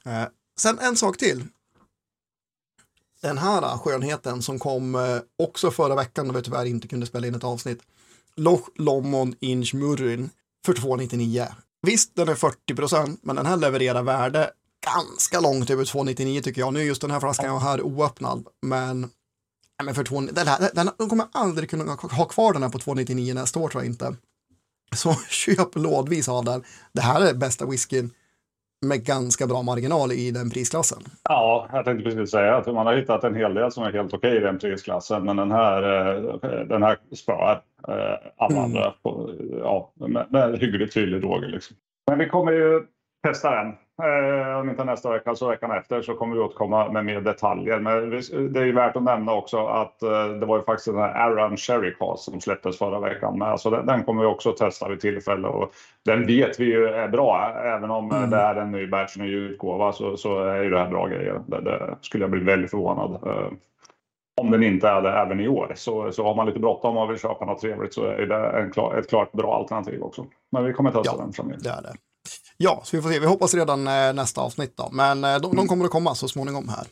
Eh, 0.05 0.25
sen 0.59 0.79
en 0.79 0.97
sak 0.97 1.19
till. 1.19 1.45
Den 3.23 3.39
här 3.39 3.79
skönheten 3.79 4.43
som 4.43 4.59
kom 4.59 4.95
eh, 4.95 5.19
också 5.39 5.71
förra 5.71 5.95
veckan 5.95 6.29
då 6.29 6.35
vi 6.35 6.43
tyvärr 6.43 6.65
inte 6.65 6.89
kunde 6.89 7.07
spela 7.07 7.27
in 7.27 7.35
ett 7.35 7.45
avsnitt. 7.45 7.83
Loch 8.37 8.69
Lomond 8.75 9.35
Inch 9.41 9.75
Murrin 9.75 10.31
42.99. 10.67 11.47
Visst, 11.83 12.17
den 12.17 12.29
är 12.29 12.35
40 12.35 12.75
procent, 12.75 13.21
men 13.23 13.37
den 13.37 13.47
här 13.47 13.57
levererar 13.57 14.03
värde 14.03 14.51
ganska 14.95 15.41
långt 15.41 15.69
typ 15.69 15.75
över 15.75 15.85
299 15.85 16.41
tycker 16.41 16.61
jag. 16.61 16.73
Nu 16.73 16.81
är 16.81 16.85
just 16.85 17.01
den 17.01 17.11
här 17.11 17.21
flaskan 17.21 17.47
jag 17.47 17.53
har 17.53 17.71
här 17.71 17.83
oöppnad, 17.83 18.47
men, 18.63 19.11
men 19.85 19.95
för 19.95 20.05
2, 20.05 20.21
den 20.21 20.47
här, 20.47 20.71
den, 20.75 20.91
de 20.99 21.09
kommer 21.09 21.27
aldrig 21.33 21.71
kunna 21.71 21.95
ha 21.95 22.25
kvar 22.25 22.53
den 22.53 22.63
här 22.63 22.71
på 22.71 22.79
299 22.79 23.35
nästa 23.35 23.61
år 23.61 23.69
tror 23.69 23.83
jag 23.83 23.93
inte. 23.93 24.17
Så 24.95 25.15
köp 25.29 25.77
lådvis 25.77 26.29
av 26.29 26.45
den. 26.45 26.65
Det 26.93 27.01
här 27.01 27.21
är 27.21 27.35
bästa 27.35 27.67
whiskyn 27.67 28.11
med 28.83 29.05
ganska 29.05 29.47
bra 29.47 29.63
marginal 29.63 30.13
i 30.13 30.31
den 30.31 30.51
prisklassen. 30.51 30.99
Ja, 31.29 31.69
jag 31.73 31.85
tänkte 31.85 32.11
precis 32.11 32.31
säga 32.31 32.57
att 32.57 32.67
man 32.67 32.87
har 32.87 32.97
hittat 32.97 33.25
en 33.25 33.35
hel 33.35 33.55
del 33.55 33.73
som 33.73 33.85
är 33.85 33.93
helt 33.93 34.15
okej 34.15 34.37
i 34.37 34.41
den 34.41 34.59
prisklassen, 34.59 35.25
men 35.25 35.37
den 35.37 35.51
här, 35.51 35.83
eh, 35.83 36.67
den 36.67 36.83
här 36.83 36.97
spöar 37.15 37.63
eh, 37.89 37.95
alla 38.37 38.57
mm. 38.57 38.65
andra 38.65 38.95
på, 39.03 39.31
ja, 39.59 39.93
med, 39.95 40.27
med 40.31 40.59
hyggligt 40.59 40.95
tydlig 40.95 41.25
råge. 41.25 41.47
Liksom. 41.47 41.77
Men 42.11 42.19
vi 42.19 42.29
kommer 42.29 42.53
ju 42.53 42.83
testa 43.27 43.51
den 43.51 43.75
om 44.61 44.71
inte 44.71 44.85
nästa 44.85 45.11
vecka 45.11 45.35
så 45.35 45.49
veckan 45.49 45.71
efter 45.71 46.03
så 46.03 46.15
kommer 46.15 46.35
vi 46.35 46.41
återkomma 46.41 46.89
med 46.89 47.05
mer 47.05 47.21
detaljer. 47.21 47.79
Men 47.79 48.11
det 48.53 48.61
är 48.61 48.65
ju 48.65 48.73
värt 48.73 48.97
att 48.97 49.03
nämna 49.03 49.35
också 49.35 49.67
att 49.67 50.03
eh, 50.03 50.27
det 50.27 50.47
var 50.47 50.57
ju 50.57 50.65
faktiskt 50.65 50.87
den 50.87 50.97
här 50.97 51.15
Aran 51.15 51.57
Cherry 51.57 51.95
Cast 51.95 52.25
som 52.25 52.41
släpptes 52.41 52.79
förra 52.79 53.01
veckan 53.01 53.39
med. 53.39 53.61
Så 53.61 53.71
den, 53.71 53.87
den, 53.87 54.05
kommer 54.05 54.23
vi 54.23 54.29
också 54.29 54.53
testa 54.53 54.89
vid 54.89 55.01
tillfälle 55.01 55.49
och 55.49 55.73
den 56.05 56.27
vet 56.27 56.61
vi 56.61 56.65
ju 56.65 56.87
är 56.87 57.09
bra. 57.09 57.55
Även 57.65 57.91
om 57.91 58.11
mm. 58.11 58.31
det 58.31 58.37
är 58.37 58.55
en 58.55 58.73
ny 58.73 58.87
batch, 58.87 59.17
ny 59.17 59.35
utgåva 59.35 59.93
så, 59.93 60.17
så 60.17 60.45
är 60.45 60.63
ju 60.63 60.71
det 60.71 60.79
här 60.79 60.91
bra 60.91 61.07
grejer. 61.07 61.41
Det, 61.47 61.61
det 61.61 61.97
skulle 62.01 62.25
jag 62.25 62.31
bli 62.31 62.41
väldigt 62.41 62.71
förvånad 62.71 63.11
eh, 63.27 63.53
om 64.41 64.51
den 64.51 64.63
inte 64.63 64.89
är 64.89 65.03
det 65.03 65.11
även 65.11 65.41
i 65.41 65.49
år. 65.49 65.73
Så, 65.77 66.13
så 66.13 66.25
har 66.25 66.35
man 66.35 66.47
lite 66.47 66.61
bråttom 66.61 66.97
och 66.97 67.11
vill 67.11 67.19
köpa 67.19 67.45
något 67.45 67.61
trevligt 67.61 67.95
så 67.95 68.05
är 68.05 68.27
det 68.27 68.61
en 68.61 68.71
klar, 68.71 68.97
ett 68.97 69.09
klart 69.09 69.33
bra 69.33 69.57
alternativ 69.57 70.03
också. 70.03 70.27
Men 70.53 70.65
vi 70.65 70.73
kommer 70.73 70.91
testa 70.91 71.17
ja, 71.17 71.23
den 71.23 71.33
framöver. 71.33 71.61
Det 71.63 71.71
är 71.71 71.83
det. 71.83 71.93
Ja, 72.63 72.81
så 72.85 72.97
vi 72.97 73.03
får 73.03 73.11
se. 73.11 73.19
Vi 73.19 73.27
hoppas 73.27 73.55
redan 73.55 73.87
eh, 73.87 74.13
nästa 74.15 74.41
avsnitt 74.41 74.77
då. 74.77 74.89
Men 74.93 75.25
eh, 75.25 75.37
de, 75.41 75.57
de, 75.57 75.69
kommer 75.69 75.85
att 75.85 75.91
komma 75.91 76.15
så 76.15 76.29
småningom 76.29 76.69
här. 76.69 76.87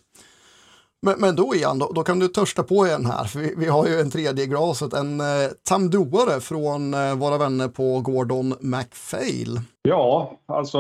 Men, 1.03 1.21
men 1.21 1.37
då 1.37 1.55
igen, 1.55 1.79
då, 1.79 1.93
då, 1.95 2.03
kan 2.03 2.19
du 2.19 2.29
törsta 2.29 2.63
på 2.63 2.87
igen 2.87 3.07
här. 3.07 3.25
För 3.25 3.41
vi, 3.41 3.55
vi 3.57 3.67
har 3.67 3.87
ju 3.87 4.01
en 4.01 4.11
tredje 4.11 4.47
glaset, 4.47 4.93
en 4.93 5.21
eh, 5.21 5.27
tamdoare 5.69 6.41
från 6.41 6.95
eh, 6.95 7.15
våra 7.15 7.39
vänner 7.39 7.69
på 7.69 8.01
Gordon 8.01 8.55
MacPhail. 8.61 9.61
Ja, 9.83 10.33
alltså 10.47 10.79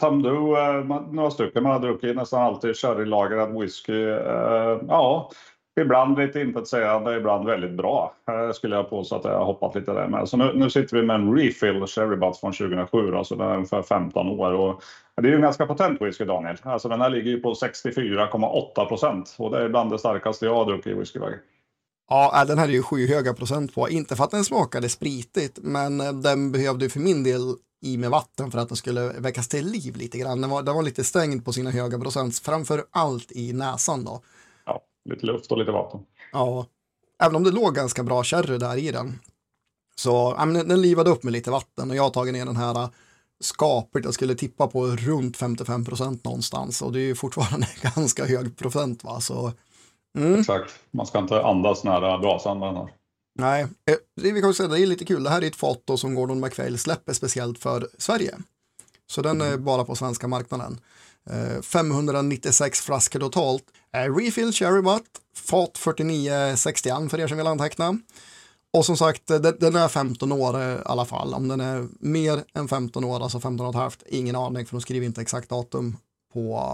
tamdo, 0.00 0.56
eh, 0.56 0.84
några 1.12 1.30
stycken 1.30 1.62
man 1.62 1.72
har 1.72 1.80
druckit 1.80 2.16
nästan 2.16 2.42
alltid 2.42 2.76
sherrylagrad 2.76 3.60
whisky. 3.60 4.08
Eh, 4.08 4.78
ja, 4.88 5.30
Ibland 5.80 6.18
lite 6.18 6.40
intetsägande, 6.40 7.16
ibland 7.16 7.46
väldigt 7.46 7.70
bra. 7.72 8.14
Eh, 8.28 8.52
skulle 8.52 8.76
jag 8.76 8.90
påstå 8.90 9.16
att 9.16 9.24
jag 9.24 9.38
har 9.38 9.44
hoppat 9.44 9.74
lite 9.74 9.92
där 9.92 10.08
med. 10.08 10.28
Så 10.28 10.36
nu, 10.36 10.52
nu 10.54 10.70
sitter 10.70 10.96
vi 10.96 11.06
med 11.06 11.16
en 11.16 11.36
refill 11.36 11.86
Cherry 11.86 12.16
Butts 12.16 12.40
från 12.40 12.52
2007, 12.52 13.14
alltså 13.14 13.36
den 13.36 13.48
är 13.48 13.54
ungefär 13.54 13.82
15 13.82 14.28
år. 14.28 14.52
Och 14.52 14.82
det 15.16 15.28
är 15.28 15.30
ju 15.30 15.36
en 15.36 15.42
ganska 15.42 15.66
potent 15.66 16.02
whisky 16.02 16.24
Daniel. 16.24 16.56
Alltså 16.62 16.88
den 16.88 17.00
här 17.00 17.10
ligger 17.10 17.30
ju 17.30 17.40
på 17.40 17.52
64,8 17.52 18.88
procent 18.88 19.34
och 19.38 19.50
det 19.50 19.64
är 19.64 19.68
bland 19.68 19.90
det 19.90 19.98
starkaste 19.98 20.46
jag 20.46 20.54
har 20.54 20.64
druckit 20.64 20.86
i 20.86 20.94
whiskyväg. 20.94 21.34
Ja, 22.08 22.40
äh, 22.40 22.46
den 22.46 22.58
här 22.58 22.68
är 22.68 22.72
ju 22.72 22.82
skyhöga 22.82 23.34
procent 23.34 23.74
på. 23.74 23.88
Inte 23.88 24.16
för 24.16 24.24
att 24.24 24.30
den 24.30 24.44
smakade 24.44 24.88
spritigt, 24.88 25.58
men 25.62 26.00
eh, 26.00 26.12
den 26.12 26.52
behövde 26.52 26.88
för 26.88 27.00
min 27.00 27.24
del 27.24 27.40
i 27.84 27.96
med 27.96 28.10
vatten 28.10 28.50
för 28.50 28.58
att 28.58 28.68
den 28.68 28.76
skulle 28.76 29.12
väckas 29.18 29.48
till 29.48 29.66
liv 29.66 29.96
lite 29.96 30.18
grann. 30.18 30.40
Den 30.40 30.50
var, 30.50 30.62
den 30.62 30.74
var 30.74 30.82
lite 30.82 31.04
stängd 31.04 31.44
på 31.44 31.52
sina 31.52 31.70
höga 31.70 31.98
procent, 31.98 32.38
framför 32.38 32.84
allt 32.90 33.32
i 33.32 33.52
näsan 33.52 34.04
då 34.04 34.22
lite 35.10 35.26
luft 35.26 35.52
och 35.52 35.58
lite 35.58 35.70
vatten. 35.70 36.00
Ja, 36.32 36.66
även 37.22 37.36
om 37.36 37.44
det 37.44 37.50
låg 37.50 37.74
ganska 37.74 38.02
bra 38.02 38.24
sherry 38.24 38.58
där 38.58 38.76
i 38.76 38.92
den. 38.92 39.18
Så 39.96 40.34
ja, 40.38 40.44
men 40.44 40.68
den 40.68 40.82
livade 40.82 41.10
upp 41.10 41.22
med 41.22 41.32
lite 41.32 41.50
vatten 41.50 41.90
och 41.90 41.96
jag 41.96 42.02
har 42.02 42.10
tagit 42.10 42.34
ner 42.34 42.46
den 42.46 42.56
här 42.56 42.82
äh, 42.82 42.88
skapet 43.40 44.04
jag 44.04 44.14
skulle 44.14 44.34
tippa 44.34 44.66
på 44.66 44.86
runt 44.86 45.36
55 45.36 45.84
procent 45.84 46.24
någonstans 46.24 46.82
och 46.82 46.92
det 46.92 47.00
är 47.00 47.04
ju 47.04 47.14
fortfarande 47.14 47.66
ganska 47.96 48.26
hög 48.26 48.56
procent 48.56 49.04
va 49.04 49.20
så 49.20 49.52
Mm. 50.18 50.40
Exakt. 50.40 50.72
Man 50.90 51.06
ska 51.06 51.18
inte 51.18 51.42
andas 51.42 51.84
nära 51.84 52.18
brasan 52.18 52.58
med 52.58 52.68
den 52.68 52.76
här. 52.76 52.88
Nej, 53.38 53.62
eh, 53.62 53.96
det, 54.16 54.32
vi 54.32 54.40
kan 54.40 54.54
säga, 54.54 54.68
det 54.68 54.80
är 54.80 54.86
lite 54.86 55.04
kul. 55.04 55.22
Det 55.22 55.30
här 55.30 55.42
är 55.42 55.46
ett 55.46 55.56
fat 55.56 55.82
då 55.84 55.96
som 55.96 56.14
Gordon 56.14 56.40
MacPhail 56.40 56.78
släpper 56.78 57.12
speciellt 57.12 57.58
för 57.58 57.88
Sverige. 57.98 58.34
Så 59.06 59.22
den 59.22 59.40
är 59.40 59.48
mm. 59.48 59.64
bara 59.64 59.84
på 59.84 59.94
svenska 59.94 60.28
marknaden. 60.28 60.80
596 61.62 62.80
eh, 62.80 62.84
flaskor 62.84 63.20
totalt. 63.20 63.64
Eh, 63.96 64.14
refill 64.14 64.52
Cherry 64.52 64.82
Butt, 64.82 65.20
fat 65.36 65.78
4961 65.78 67.10
för 67.10 67.20
er 67.20 67.26
som 67.26 67.36
vill 67.36 67.46
anteckna. 67.46 67.98
Och 68.72 68.86
som 68.86 68.96
sagt, 68.96 69.30
eh, 69.30 69.38
den 69.38 69.76
är 69.76 69.88
15 69.88 70.32
år 70.32 70.60
eh, 70.60 70.74
i 70.74 70.78
alla 70.84 71.04
fall. 71.04 71.34
Om 71.34 71.48
den 71.48 71.60
är 71.60 71.88
mer 72.00 72.44
än 72.54 72.68
15 72.68 73.04
år, 73.04 73.22
alltså 73.22 73.40
15 73.40 73.66
och 73.66 73.72
ett 73.74 73.80
halvt, 73.80 74.02
ingen 74.06 74.36
aning 74.36 74.66
för 74.66 74.76
de 74.76 74.80
skriver 74.80 75.06
inte 75.06 75.20
exakt 75.20 75.48
datum 75.48 75.96
på, 76.32 76.70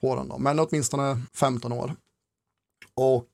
på 0.00 0.16
den. 0.16 0.28
Då. 0.28 0.38
Men 0.38 0.58
åtminstone 0.58 1.22
15 1.34 1.72
år. 1.72 1.94
Och 3.00 3.28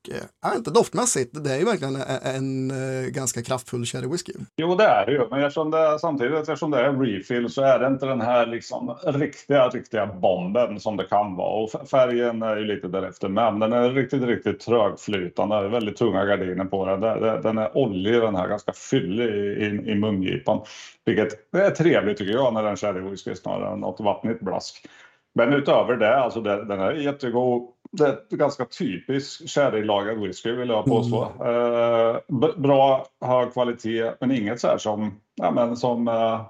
äh, 0.45 0.57
inte 0.57 0.71
doftmässigt, 0.71 1.45
det 1.45 1.51
är 1.53 1.59
ju 1.59 1.65
verkligen 1.65 1.97
en, 1.97 2.71
en, 2.71 3.13
ganska 3.13 3.43
kraftfull 3.43 3.85
cherry 3.85 4.09
whisky. 4.09 4.33
Jo, 4.57 4.75
det 4.75 4.85
är 4.85 5.07
det 5.07 5.13
ju. 5.13 5.29
Men 5.31 5.41
eftersom 5.41 5.71
det, 5.71 5.99
samtidigt 5.99 6.39
eftersom 6.39 6.71
det 6.71 6.81
är 6.81 6.93
refill 6.93 7.49
så 7.49 7.63
är 7.63 7.79
det 7.79 7.87
inte 7.87 8.07
den 8.07 8.21
här 8.21 8.47
liksom 8.47 8.97
riktiga, 9.05 9.69
riktiga 9.69 10.07
bomben 10.07 10.81
som 10.81 10.97
det 10.97 11.05
kan 11.05 11.37
vara. 11.37 11.63
Och 11.63 11.89
färgen 11.91 12.43
är 12.43 12.57
ju 12.57 12.65
lite 12.65 12.89
därefter 12.89 13.29
men 13.29 13.59
den 13.59 13.73
är 13.73 13.91
riktigt, 13.91 14.23
riktigt 14.23 14.61
trögflytande. 14.61 15.69
Väldigt 15.69 15.97
tunga 15.97 16.25
gardiner 16.25 16.65
på 16.65 16.87
den. 16.87 17.01
Den 17.43 17.59
är 17.59 17.77
oljig, 17.77 18.21
den 18.21 18.37
här 18.37 18.49
ganska 18.49 18.73
fyllig 18.73 19.29
i, 19.29 19.65
i, 19.65 19.91
i 19.91 19.95
mungipan. 19.95 20.61
Vilket 21.05 21.55
är 21.57 21.71
trevligt 21.71 22.19
tycker 22.19 22.33
jag 22.33 22.55
när 22.55 22.63
den 22.63 22.77
cherry 22.77 23.01
whisky 23.01 23.35
snarare 23.35 23.73
än 23.73 23.81
något 23.81 24.01
vattnigt 24.01 24.41
blask. 24.41 24.87
Men 25.35 25.53
utöver 25.53 25.97
det, 25.97 26.17
alltså 26.17 26.41
den 26.41 26.81
är 26.81 26.93
jättegod 26.93 27.69
det 27.93 28.07
är 28.07 28.37
ganska 28.37 28.65
typisk 28.65 29.51
sherrylagad 29.51 30.21
whisky 30.21 30.53
vill 30.53 30.69
jag 30.69 30.85
påstå. 30.85 31.33
Mm. 31.41 32.45
Eh, 32.45 32.57
bra, 32.57 33.07
hög 33.25 33.53
kvalitet 33.53 34.13
men 34.21 34.31
inget 34.31 34.61
så 34.61 34.67
här 34.67 34.79
som, 34.79 35.21
ja, 35.35 35.51
men 35.51 35.77
som 35.77 36.09
eh, 36.09 36.41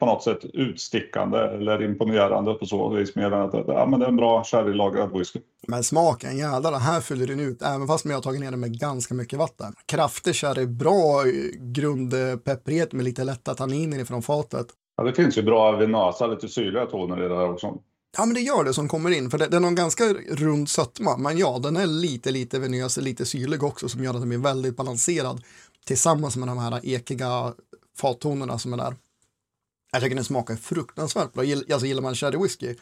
på 0.00 0.06
något 0.06 0.22
sätt 0.22 0.44
utstickande 0.44 1.38
eller 1.38 1.82
imponerande 1.82 2.54
på 2.54 2.66
så 2.66 2.88
vis 2.88 3.16
mer 3.16 3.32
än 3.32 3.42
att 3.42 3.54
ja, 3.54 3.86
men 3.86 4.00
det 4.00 4.06
är 4.06 4.08
en 4.08 4.16
bra 4.16 4.44
sherrylagrad 4.44 5.18
whisky. 5.18 5.40
Men 5.68 5.82
smaken, 5.82 6.36
jävlar, 6.36 6.72
här 6.78 7.00
fyller 7.00 7.26
den 7.26 7.40
ut 7.40 7.62
även 7.62 7.86
fast 7.86 8.04
man 8.04 8.14
har 8.14 8.22
tagit 8.22 8.40
ner 8.40 8.50
den 8.50 8.60
med 8.60 8.80
ganska 8.80 9.14
mycket 9.14 9.38
vatten. 9.38 9.72
Kraftig 9.86 10.34
sherry, 10.34 10.66
bra 10.66 11.22
grundpepprighet 11.58 12.92
med 12.92 13.04
lite 13.04 13.24
lätta 13.24 13.54
tanniner 13.54 13.98
ifrån 13.98 14.22
fatet. 14.22 14.66
Ja, 14.96 15.04
det 15.04 15.12
finns 15.12 15.38
ju 15.38 15.42
bra 15.42 15.76
vinösa, 15.76 16.26
lite 16.26 16.48
syrliga 16.48 16.86
toner 16.86 17.24
i 17.24 17.28
det 17.28 17.36
här 17.36 17.50
också. 17.50 17.78
Ja, 18.16 18.26
men 18.26 18.34
det 18.34 18.40
gör 18.40 18.64
det 18.64 18.74
som 18.74 18.88
kommer 18.88 19.10
in, 19.10 19.30
för 19.30 19.38
det, 19.38 19.46
den 19.46 19.62
har 19.62 19.68
en 19.68 19.74
ganska 19.74 20.04
rund 20.14 20.68
sötma, 20.68 21.16
men 21.16 21.38
ja, 21.38 21.58
den 21.58 21.76
är 21.76 21.86
lite, 21.86 22.30
lite 22.30 22.58
venös, 22.58 22.96
lite 22.96 23.26
syrlig 23.26 23.62
också, 23.62 23.88
som 23.88 24.04
gör 24.04 24.14
att 24.14 24.20
den 24.20 24.28
blir 24.28 24.38
väldigt 24.38 24.76
balanserad 24.76 25.42
tillsammans 25.84 26.36
med 26.36 26.48
de 26.48 26.58
här 26.58 26.80
ekiga 26.86 27.54
fattonerna 27.96 28.58
som 28.58 28.72
är 28.72 28.76
där. 28.76 28.96
Jag 29.92 30.02
tycker 30.02 30.16
den 30.16 30.24
smakar 30.24 30.56
fruktansvärt 30.56 31.32
bra. 31.32 31.44
Alltså, 31.44 31.86
gillar 31.86 32.02
man 32.02 32.14
sherry 32.14 32.38
whisky 32.38 32.74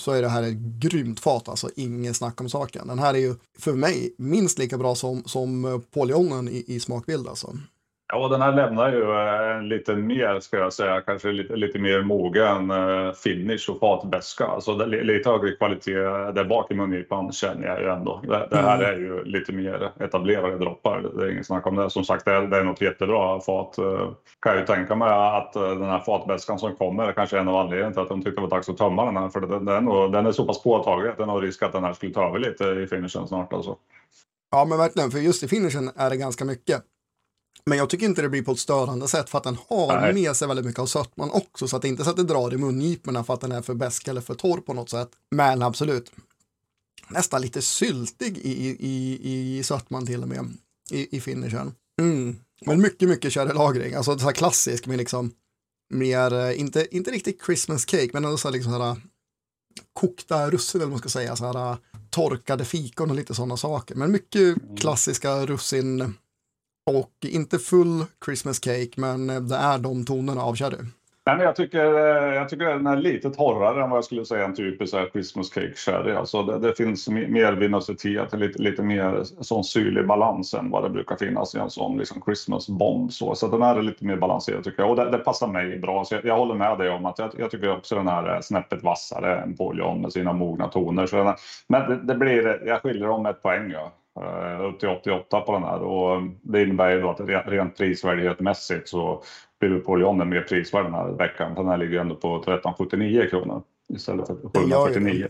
så 0.00 0.12
är 0.12 0.22
det 0.22 0.28
här 0.28 0.42
ett 0.42 0.56
grymt 0.56 1.20
fat, 1.20 1.48
alltså 1.48 1.70
inget 1.76 2.16
snack 2.16 2.40
om 2.40 2.50
saken. 2.50 2.86
Den 2.86 2.98
här 2.98 3.14
är 3.14 3.18
ju 3.18 3.34
för 3.58 3.72
mig 3.72 4.14
minst 4.18 4.58
lika 4.58 4.78
bra 4.78 4.94
som, 4.94 5.24
som 5.24 5.64
eh, 5.64 5.78
Polionen 5.78 6.48
i, 6.48 6.64
i 6.66 6.80
smakbild 6.80 7.28
alltså. 7.28 7.58
Ja, 8.12 8.28
den 8.28 8.42
här 8.42 8.52
lämnar 8.52 8.92
ju 8.92 9.02
eh, 9.02 9.56
en 9.56 9.68
lite 9.68 9.96
mer, 9.96 10.40
ska 10.40 10.56
jag 10.56 10.72
säga, 10.72 11.00
kanske 11.00 11.32
lite, 11.32 11.56
lite 11.56 11.78
mer 11.78 12.02
mogen 12.02 12.70
uh, 12.70 13.12
finish 13.12 13.70
och 13.70 13.80
fatbäska. 13.80 14.46
Alltså 14.46 14.86
lite 14.86 15.30
högre 15.30 15.56
kvalitet 15.56 15.94
där 16.34 16.44
bak 16.44 16.70
i 16.70 16.74
mungipan 16.74 17.32
känner 17.32 17.66
jag 17.66 17.80
ju 17.80 17.88
ändå. 17.88 18.20
Det, 18.22 18.46
det 18.50 18.56
här 18.56 18.78
mm. 18.78 18.90
är 18.90 18.98
ju 18.98 19.24
lite 19.24 19.52
mer 19.52 19.92
etablerade 20.00 20.58
droppar. 20.58 21.10
Det 21.14 21.26
är 21.26 21.32
inget 21.32 21.46
snack 21.46 21.66
om 21.66 21.76
det. 21.76 21.90
Som 21.90 22.04
sagt, 22.04 22.24
det 22.24 22.32
är, 22.32 22.42
det 22.42 22.56
är 22.56 22.64
något 22.64 22.80
jättebra 22.80 23.40
fat. 23.40 23.76
Uh, 23.78 24.10
kan 24.40 24.52
jag 24.52 24.60
ju 24.60 24.66
tänka 24.66 24.94
mig 24.94 25.08
att 25.10 25.52
den 25.52 25.84
här 25.84 26.00
fatbäskan 26.00 26.58
som 26.58 26.76
kommer 26.76 27.04
är 27.04 27.12
kanske 27.12 27.38
en 27.38 27.48
av 27.48 27.56
anledningarna 27.56 27.92
till 27.92 28.02
att 28.02 28.08
de 28.08 28.22
tyckte 28.22 28.40
det 28.40 28.46
var 28.46 28.56
dags 28.56 28.68
att 28.68 28.78
tömma 28.78 29.04
den 29.04 29.16
här. 29.16 29.28
För 29.28 29.40
den, 29.40 29.64
den, 29.64 29.88
är, 29.88 30.08
den 30.08 30.26
är 30.26 30.32
så 30.32 30.46
pass 30.46 30.62
påtaglig 30.62 31.10
att 31.10 31.18
den 31.18 31.28
har 31.28 31.40
risk 31.40 31.62
att 31.62 31.72
den 31.72 31.84
här 31.84 31.92
skulle 31.92 32.12
ta 32.12 32.28
över 32.28 32.38
lite 32.38 32.64
i 32.64 32.86
finishen 32.86 33.28
snart. 33.28 33.52
Alltså. 33.52 33.76
Ja, 34.50 34.64
men 34.64 34.78
verkligen, 34.78 35.10
för 35.10 35.18
just 35.18 35.42
i 35.42 35.48
finishen 35.48 35.90
är 35.96 36.10
det 36.10 36.16
ganska 36.16 36.44
mycket. 36.44 36.82
Men 37.66 37.78
jag 37.78 37.90
tycker 37.90 38.06
inte 38.06 38.22
det 38.22 38.28
blir 38.28 38.42
på 38.42 38.52
ett 38.52 38.58
störande 38.58 39.08
sätt 39.08 39.30
för 39.30 39.38
att 39.38 39.44
den 39.44 39.58
har 39.68 40.00
Nej. 40.00 40.14
med 40.14 40.36
sig 40.36 40.48
väldigt 40.48 40.66
mycket 40.66 40.80
av 40.80 40.86
sötman 40.86 41.30
också. 41.30 41.68
Så 41.68 41.76
att 41.76 41.82
det 41.82 41.88
inte 41.88 42.04
så 42.04 42.10
att 42.10 42.16
det 42.16 42.22
drar 42.22 42.54
i 42.54 42.56
mungiporna 42.56 43.24
för 43.24 43.34
att 43.34 43.40
den 43.40 43.52
är 43.52 43.62
för 43.62 43.74
besk 43.74 44.08
eller 44.08 44.20
för 44.20 44.34
torr 44.34 44.60
på 44.60 44.74
något 44.74 44.90
sätt. 44.90 45.08
Men 45.30 45.62
absolut, 45.62 46.12
nästan 47.08 47.42
lite 47.42 47.62
syltig 47.62 48.38
i, 48.38 48.76
i, 48.80 49.58
i 49.58 49.62
sötman 49.62 50.06
till 50.06 50.22
och 50.22 50.28
med 50.28 50.52
i, 50.90 51.16
i 51.16 51.20
finishen. 51.20 51.74
Mm. 52.00 52.36
Men 52.66 52.80
mycket, 52.80 53.08
mycket 53.08 53.32
sherrylagring, 53.32 53.94
alltså 53.94 54.18
så 54.18 54.24
här 54.24 54.32
klassisk 54.32 54.86
med 54.86 54.98
liksom 54.98 55.32
mer, 55.90 56.34
eh, 56.34 56.60
inte, 56.60 56.96
inte 56.96 57.10
riktigt 57.10 57.44
Christmas 57.46 57.84
cake, 57.84 58.10
men 58.12 58.24
ändå 58.24 58.36
så 58.36 58.48
här 58.48 58.52
liksom 58.52 58.72
så 58.72 58.82
här 58.82 58.96
kokta 59.92 60.50
russin 60.50 60.80
eller 60.80 60.86
vad 60.86 60.90
man 60.90 60.98
ska 60.98 61.08
säga, 61.08 61.36
så 61.36 61.52
här 61.52 61.76
torkade 62.10 62.64
fikon 62.64 63.10
och 63.10 63.16
lite 63.16 63.34
sådana 63.34 63.56
saker. 63.56 63.94
Men 63.94 64.12
mycket 64.12 64.40
mm. 64.40 64.76
klassiska 64.76 65.46
russin 65.46 66.14
och 66.86 67.12
inte 67.26 67.58
full 67.58 68.04
Christmas 68.24 68.58
cake, 68.58 68.90
men 68.96 69.26
det 69.26 69.56
är 69.56 69.78
de 69.78 70.04
tonerna 70.04 70.42
av 70.42 70.56
sherry. 70.56 70.78
Nej, 71.26 71.36
men 71.36 71.46
jag, 71.46 71.56
tycker, 71.56 71.84
eh, 71.84 72.34
jag 72.34 72.48
tycker 72.48 72.64
den 72.64 72.86
är 72.86 72.96
lite 72.96 73.30
torrare 73.30 73.84
än 73.84 73.90
vad 73.90 73.96
jag 73.96 74.04
skulle 74.04 74.24
säga 74.24 74.44
en 74.44 74.54
typisk 74.54 74.94
eh, 74.94 75.04
Christmas 75.12 75.50
cake 75.50 75.74
sherry. 75.74 76.12
Alltså 76.12 76.42
det, 76.42 76.58
det 76.58 76.74
finns 76.74 77.08
mer 77.08 77.52
vinositet, 77.52 78.32
lite, 78.32 78.62
lite 78.62 78.82
mer 78.82 79.22
sån 79.40 79.64
syrlig 79.64 80.06
balans 80.06 80.54
än 80.54 80.70
vad 80.70 80.82
det 80.82 80.90
brukar 80.90 81.16
finnas 81.16 81.54
i 81.54 81.58
en 81.58 81.70
sån 81.70 81.98
liksom 81.98 82.22
Christmas 82.22 82.68
bomb. 82.68 83.12
Så, 83.12 83.34
så 83.34 83.48
den 83.48 83.62
här 83.62 83.76
är 83.76 83.82
lite 83.82 84.04
mer 84.04 84.16
balanserad 84.16 84.64
tycker 84.64 84.82
jag 84.82 84.90
och 84.90 84.96
det, 84.96 85.10
det 85.10 85.18
passar 85.18 85.46
mig 85.48 85.78
bra. 85.78 86.04
Så 86.04 86.14
jag, 86.14 86.24
jag, 86.24 86.36
håller 86.36 86.54
med 86.54 86.78
dig 86.78 86.90
om 86.90 87.06
att 87.06 87.18
jag, 87.18 87.30
jag 87.38 87.50
tycker 87.50 87.76
också 87.76 87.94
den 87.94 88.08
här 88.08 88.22
är 88.24 88.40
snäppet 88.40 88.82
vassare 88.82 89.40
än 89.40 89.56
Polion 89.56 90.00
med 90.00 90.12
sina 90.12 90.32
mogna 90.32 90.68
toner. 90.68 91.06
Så 91.06 91.16
den, 91.16 91.34
men 91.68 91.90
det, 91.90 91.96
det, 91.96 92.14
blir, 92.14 92.62
jag 92.66 92.82
skiljer 92.82 93.06
dem 93.06 93.26
ett 93.26 93.42
poäng. 93.42 93.70
Ja. 93.70 93.92
Eh, 94.20 94.64
upp 94.64 94.80
till 94.80 94.88
88 94.88 95.40
på 95.40 95.52
den 95.52 95.62
här 95.62 95.82
och 95.82 96.22
det 96.42 96.62
innebär 96.62 96.90
ju 96.90 97.00
då 97.00 97.10
att 97.10 97.20
rent 97.46 97.76
prisvärdhetsmässigt 97.76 98.88
så 98.88 99.22
blir 99.60 99.78
Polionen 99.78 100.28
mer 100.28 100.40
prisvärd 100.40 100.84
den 100.84 100.94
här 100.94 101.12
veckan. 101.12 101.54
Den 101.54 101.68
här 101.68 101.76
ligger 101.76 102.00
ändå 102.00 102.14
på 102.14 102.36
1379 102.36 103.26
kronor 103.30 103.62
istället 103.94 104.26
för 104.26 104.34
749. 104.34 105.28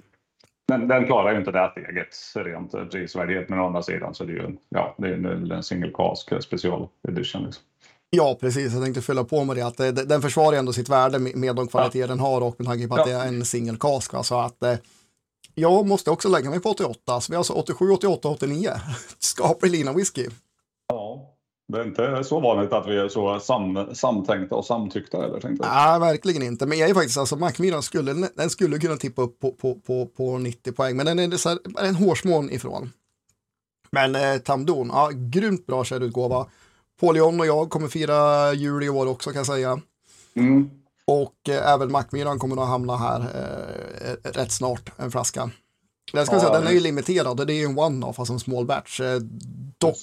Men 0.68 0.88
den 0.88 1.06
klarar 1.06 1.32
ju 1.32 1.38
inte 1.38 1.50
det 1.50 1.70
steget 1.72 2.46
rent 2.46 2.90
prisvärdhet. 2.90 3.48
Men 3.48 3.58
å 3.58 3.66
andra 3.66 3.82
sidan 3.82 4.14
så 4.14 4.24
är 4.24 4.26
det 4.28 4.32
ju 4.32 4.44
en, 4.44 4.58
ja, 4.68 4.94
det 4.98 5.08
är 5.08 5.12
en, 5.12 5.50
en 5.50 5.62
single 5.62 5.90
cask 5.94 6.42
special 6.42 6.88
edition. 7.08 7.42
Liksom. 7.44 7.64
Ja, 8.10 8.38
precis. 8.40 8.72
Jag 8.74 8.82
tänkte 8.84 9.02
fylla 9.02 9.24
på 9.24 9.44
med 9.44 9.56
det. 9.56 9.66
att 9.66 10.08
Den 10.08 10.22
försvarar 10.22 10.56
ändå 10.56 10.72
sitt 10.72 10.88
värde 10.88 11.18
med 11.18 11.56
de 11.56 11.68
kvaliteter 11.68 12.00
ja. 12.00 12.06
den 12.06 12.20
har 12.20 12.40
och 12.40 12.54
med 12.58 12.68
tanke 12.68 12.88
på 12.88 12.94
att 12.94 13.10
ja. 13.10 13.18
det 13.18 13.24
är 13.24 13.28
en 13.28 13.44
single 13.44 13.76
cask. 13.80 14.12
Så 14.22 14.40
att 14.40 14.62
eh, 14.62 14.74
jag 15.54 15.86
måste 15.86 16.10
också 16.10 16.28
lägga 16.28 16.50
mig 16.50 16.60
på 16.60 16.70
88, 16.70 17.20
så 17.20 17.32
vi 17.32 17.36
har 17.36 17.40
alltså 17.40 17.52
87, 17.52 17.90
88, 17.90 18.28
89. 18.28 18.70
Skaplig 19.18 19.70
lina 19.70 19.92
whisky. 19.92 20.26
Ja, 20.88 21.36
det 21.72 21.78
är 21.78 21.84
inte 21.84 22.24
så 22.24 22.40
vanligt 22.40 22.72
att 22.72 22.88
vi 22.88 22.96
är 22.96 23.08
så 23.08 23.40
sam, 23.40 23.94
samtänkta 23.94 24.54
och 24.54 24.64
samtyckta. 24.64 25.24
Eller, 25.24 25.40
tänkte 25.40 25.68
Nej, 25.68 26.00
verkligen 26.00 26.42
inte. 26.42 26.66
Men 26.66 26.78
jag 26.78 26.90
är 26.90 26.94
faktiskt, 26.94 27.18
alltså 27.18 27.36
Macmillan 27.36 27.82
skulle, 27.82 28.28
den 28.36 28.50
skulle 28.50 28.78
kunna 28.78 28.96
tippa 28.96 29.22
upp 29.22 29.40
på, 29.40 29.52
på, 29.52 29.74
på, 29.74 30.06
på 30.06 30.38
90 30.38 30.72
poäng, 30.72 30.96
men 30.96 31.06
den 31.06 31.32
är 31.32 31.36
så 31.36 31.48
här, 31.48 31.58
en 31.78 31.94
hårsmån 31.94 32.50
ifrån. 32.50 32.92
Men 33.90 34.14
eh, 34.14 34.38
Tamdon, 34.38 34.90
ja, 34.92 35.10
grymt 35.14 35.66
bra 35.66 35.84
utgåva. 36.00 36.46
Paul 37.00 37.16
John 37.16 37.40
och 37.40 37.46
jag 37.46 37.70
kommer 37.70 37.88
fira 37.88 38.52
jul 38.52 38.82
i 38.82 38.88
år 38.88 39.06
också 39.06 39.30
kan 39.30 39.38
jag 39.38 39.46
säga. 39.46 39.80
Mm. 40.34 40.70
Och 41.10 41.48
eh, 41.48 41.72
även 41.74 41.92
Macmillan 41.92 42.38
kommer 42.38 42.62
att 42.62 42.68
hamna 42.68 42.96
här 42.96 43.20
eh, 43.20 44.30
rätt 44.30 44.52
snart, 44.52 44.90
en 44.96 45.10
flaska. 45.10 45.50
Jag 46.12 46.26
ska 46.26 46.36
ja, 46.36 46.40
säga, 46.40 46.52
den 46.52 46.66
är 46.66 46.72
ju 46.72 46.80
limiterad 46.80 47.46
det 47.46 47.52
är 47.52 47.58
ju 47.58 47.64
en 47.64 47.78
one-off, 47.78 48.18
alltså 48.18 48.32
en 48.32 48.38
small 48.38 48.66
batch. 48.66 49.00
Eh, 49.00 49.18
dock 49.78 49.96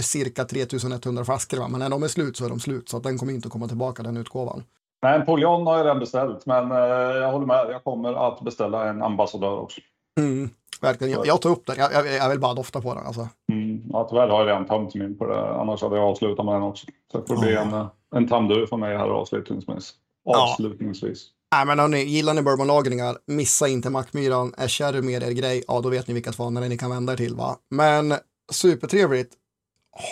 cirka 0.00 0.44
3100 0.44 1.24
flaskor, 1.24 1.58
va? 1.58 1.68
men 1.68 1.80
när 1.80 1.90
de 1.90 2.02
är 2.02 2.08
slut 2.08 2.36
så 2.36 2.44
är 2.44 2.48
de 2.48 2.60
slut. 2.60 2.88
Så 2.88 2.96
att 2.96 3.02
den 3.02 3.18
kommer 3.18 3.32
inte 3.32 3.48
komma 3.48 3.68
tillbaka, 3.68 4.02
den 4.02 4.16
utgåvan. 4.16 4.62
Nej, 5.02 5.14
en 5.14 5.26
Polion 5.26 5.66
har 5.66 5.76
jag 5.76 5.84
redan 5.84 5.98
beställt, 5.98 6.46
men 6.46 6.72
eh, 6.72 6.78
jag 6.78 7.32
håller 7.32 7.46
med. 7.46 7.66
Jag 7.70 7.84
kommer 7.84 8.28
att 8.28 8.40
beställa 8.40 8.88
en 8.88 9.02
ambassadör 9.02 9.60
också. 9.60 9.80
Mm, 10.18 10.50
verkligen. 10.80 11.12
Jag, 11.12 11.26
jag 11.26 11.42
tar 11.42 11.50
upp 11.50 11.66
den. 11.66 11.76
Jag, 11.78 11.92
jag, 11.92 12.14
jag, 12.14 12.28
vill 12.28 12.40
bara 12.40 12.54
dofta 12.54 12.80
på 12.80 12.94
den. 12.94 13.06
Alltså. 13.06 13.28
Mm, 13.52 13.82
ja, 13.92 14.06
tyvärr 14.10 14.28
har 14.28 14.38
jag 14.38 14.48
redan 14.48 14.66
tömt 14.66 14.94
min 14.94 15.18
på 15.18 15.26
det. 15.26 15.48
Annars 15.48 15.82
hade 15.82 15.96
jag 15.96 16.04
avslutat 16.04 16.44
med 16.44 16.54
den 16.54 16.62
också. 16.62 16.86
Så 17.12 17.18
det 17.18 17.26
får 17.26 17.36
bli 17.36 17.56
oh. 17.56 17.74
en, 17.74 17.86
en 18.16 18.28
tamdur 18.28 18.66
för 18.66 18.76
mig 18.76 18.96
här 18.96 19.08
avslutningsvis 19.08 19.94
avslutningsvis. 20.24 21.26
Ja. 21.50 21.56
Nej, 21.56 21.66
men 21.66 21.78
hörni, 21.78 22.04
gillar 22.04 22.34
ni 22.34 22.42
bourbonlagringar, 22.42 23.16
missa 23.26 23.68
inte 23.68 23.90
Mackmyran. 23.90 24.54
Är 24.56 24.68
sherry 24.68 25.02
mer 25.02 25.22
er 25.22 25.30
grej, 25.30 25.64
ja 25.68 25.80
då 25.80 25.88
vet 25.88 26.08
ni 26.08 26.14
vilka 26.14 26.32
svanar 26.32 26.68
ni 26.68 26.78
kan 26.78 26.90
vända 26.90 27.12
er 27.12 27.16
till 27.16 27.34
va. 27.34 27.56
Men 27.70 28.14
supertrevligt. 28.52 29.34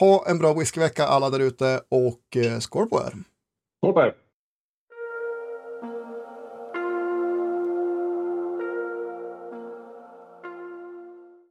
Ha 0.00 0.24
en 0.28 0.38
bra 0.38 0.52
whiskyvecka 0.54 1.06
alla 1.06 1.30
där 1.30 1.40
ute 1.40 1.80
och 1.88 2.36
eh, 2.36 2.58
skål 2.58 2.88
på 2.88 3.00
er. 3.00 3.14
Skål 3.80 3.92
på 3.92 4.00
er. 4.00 4.14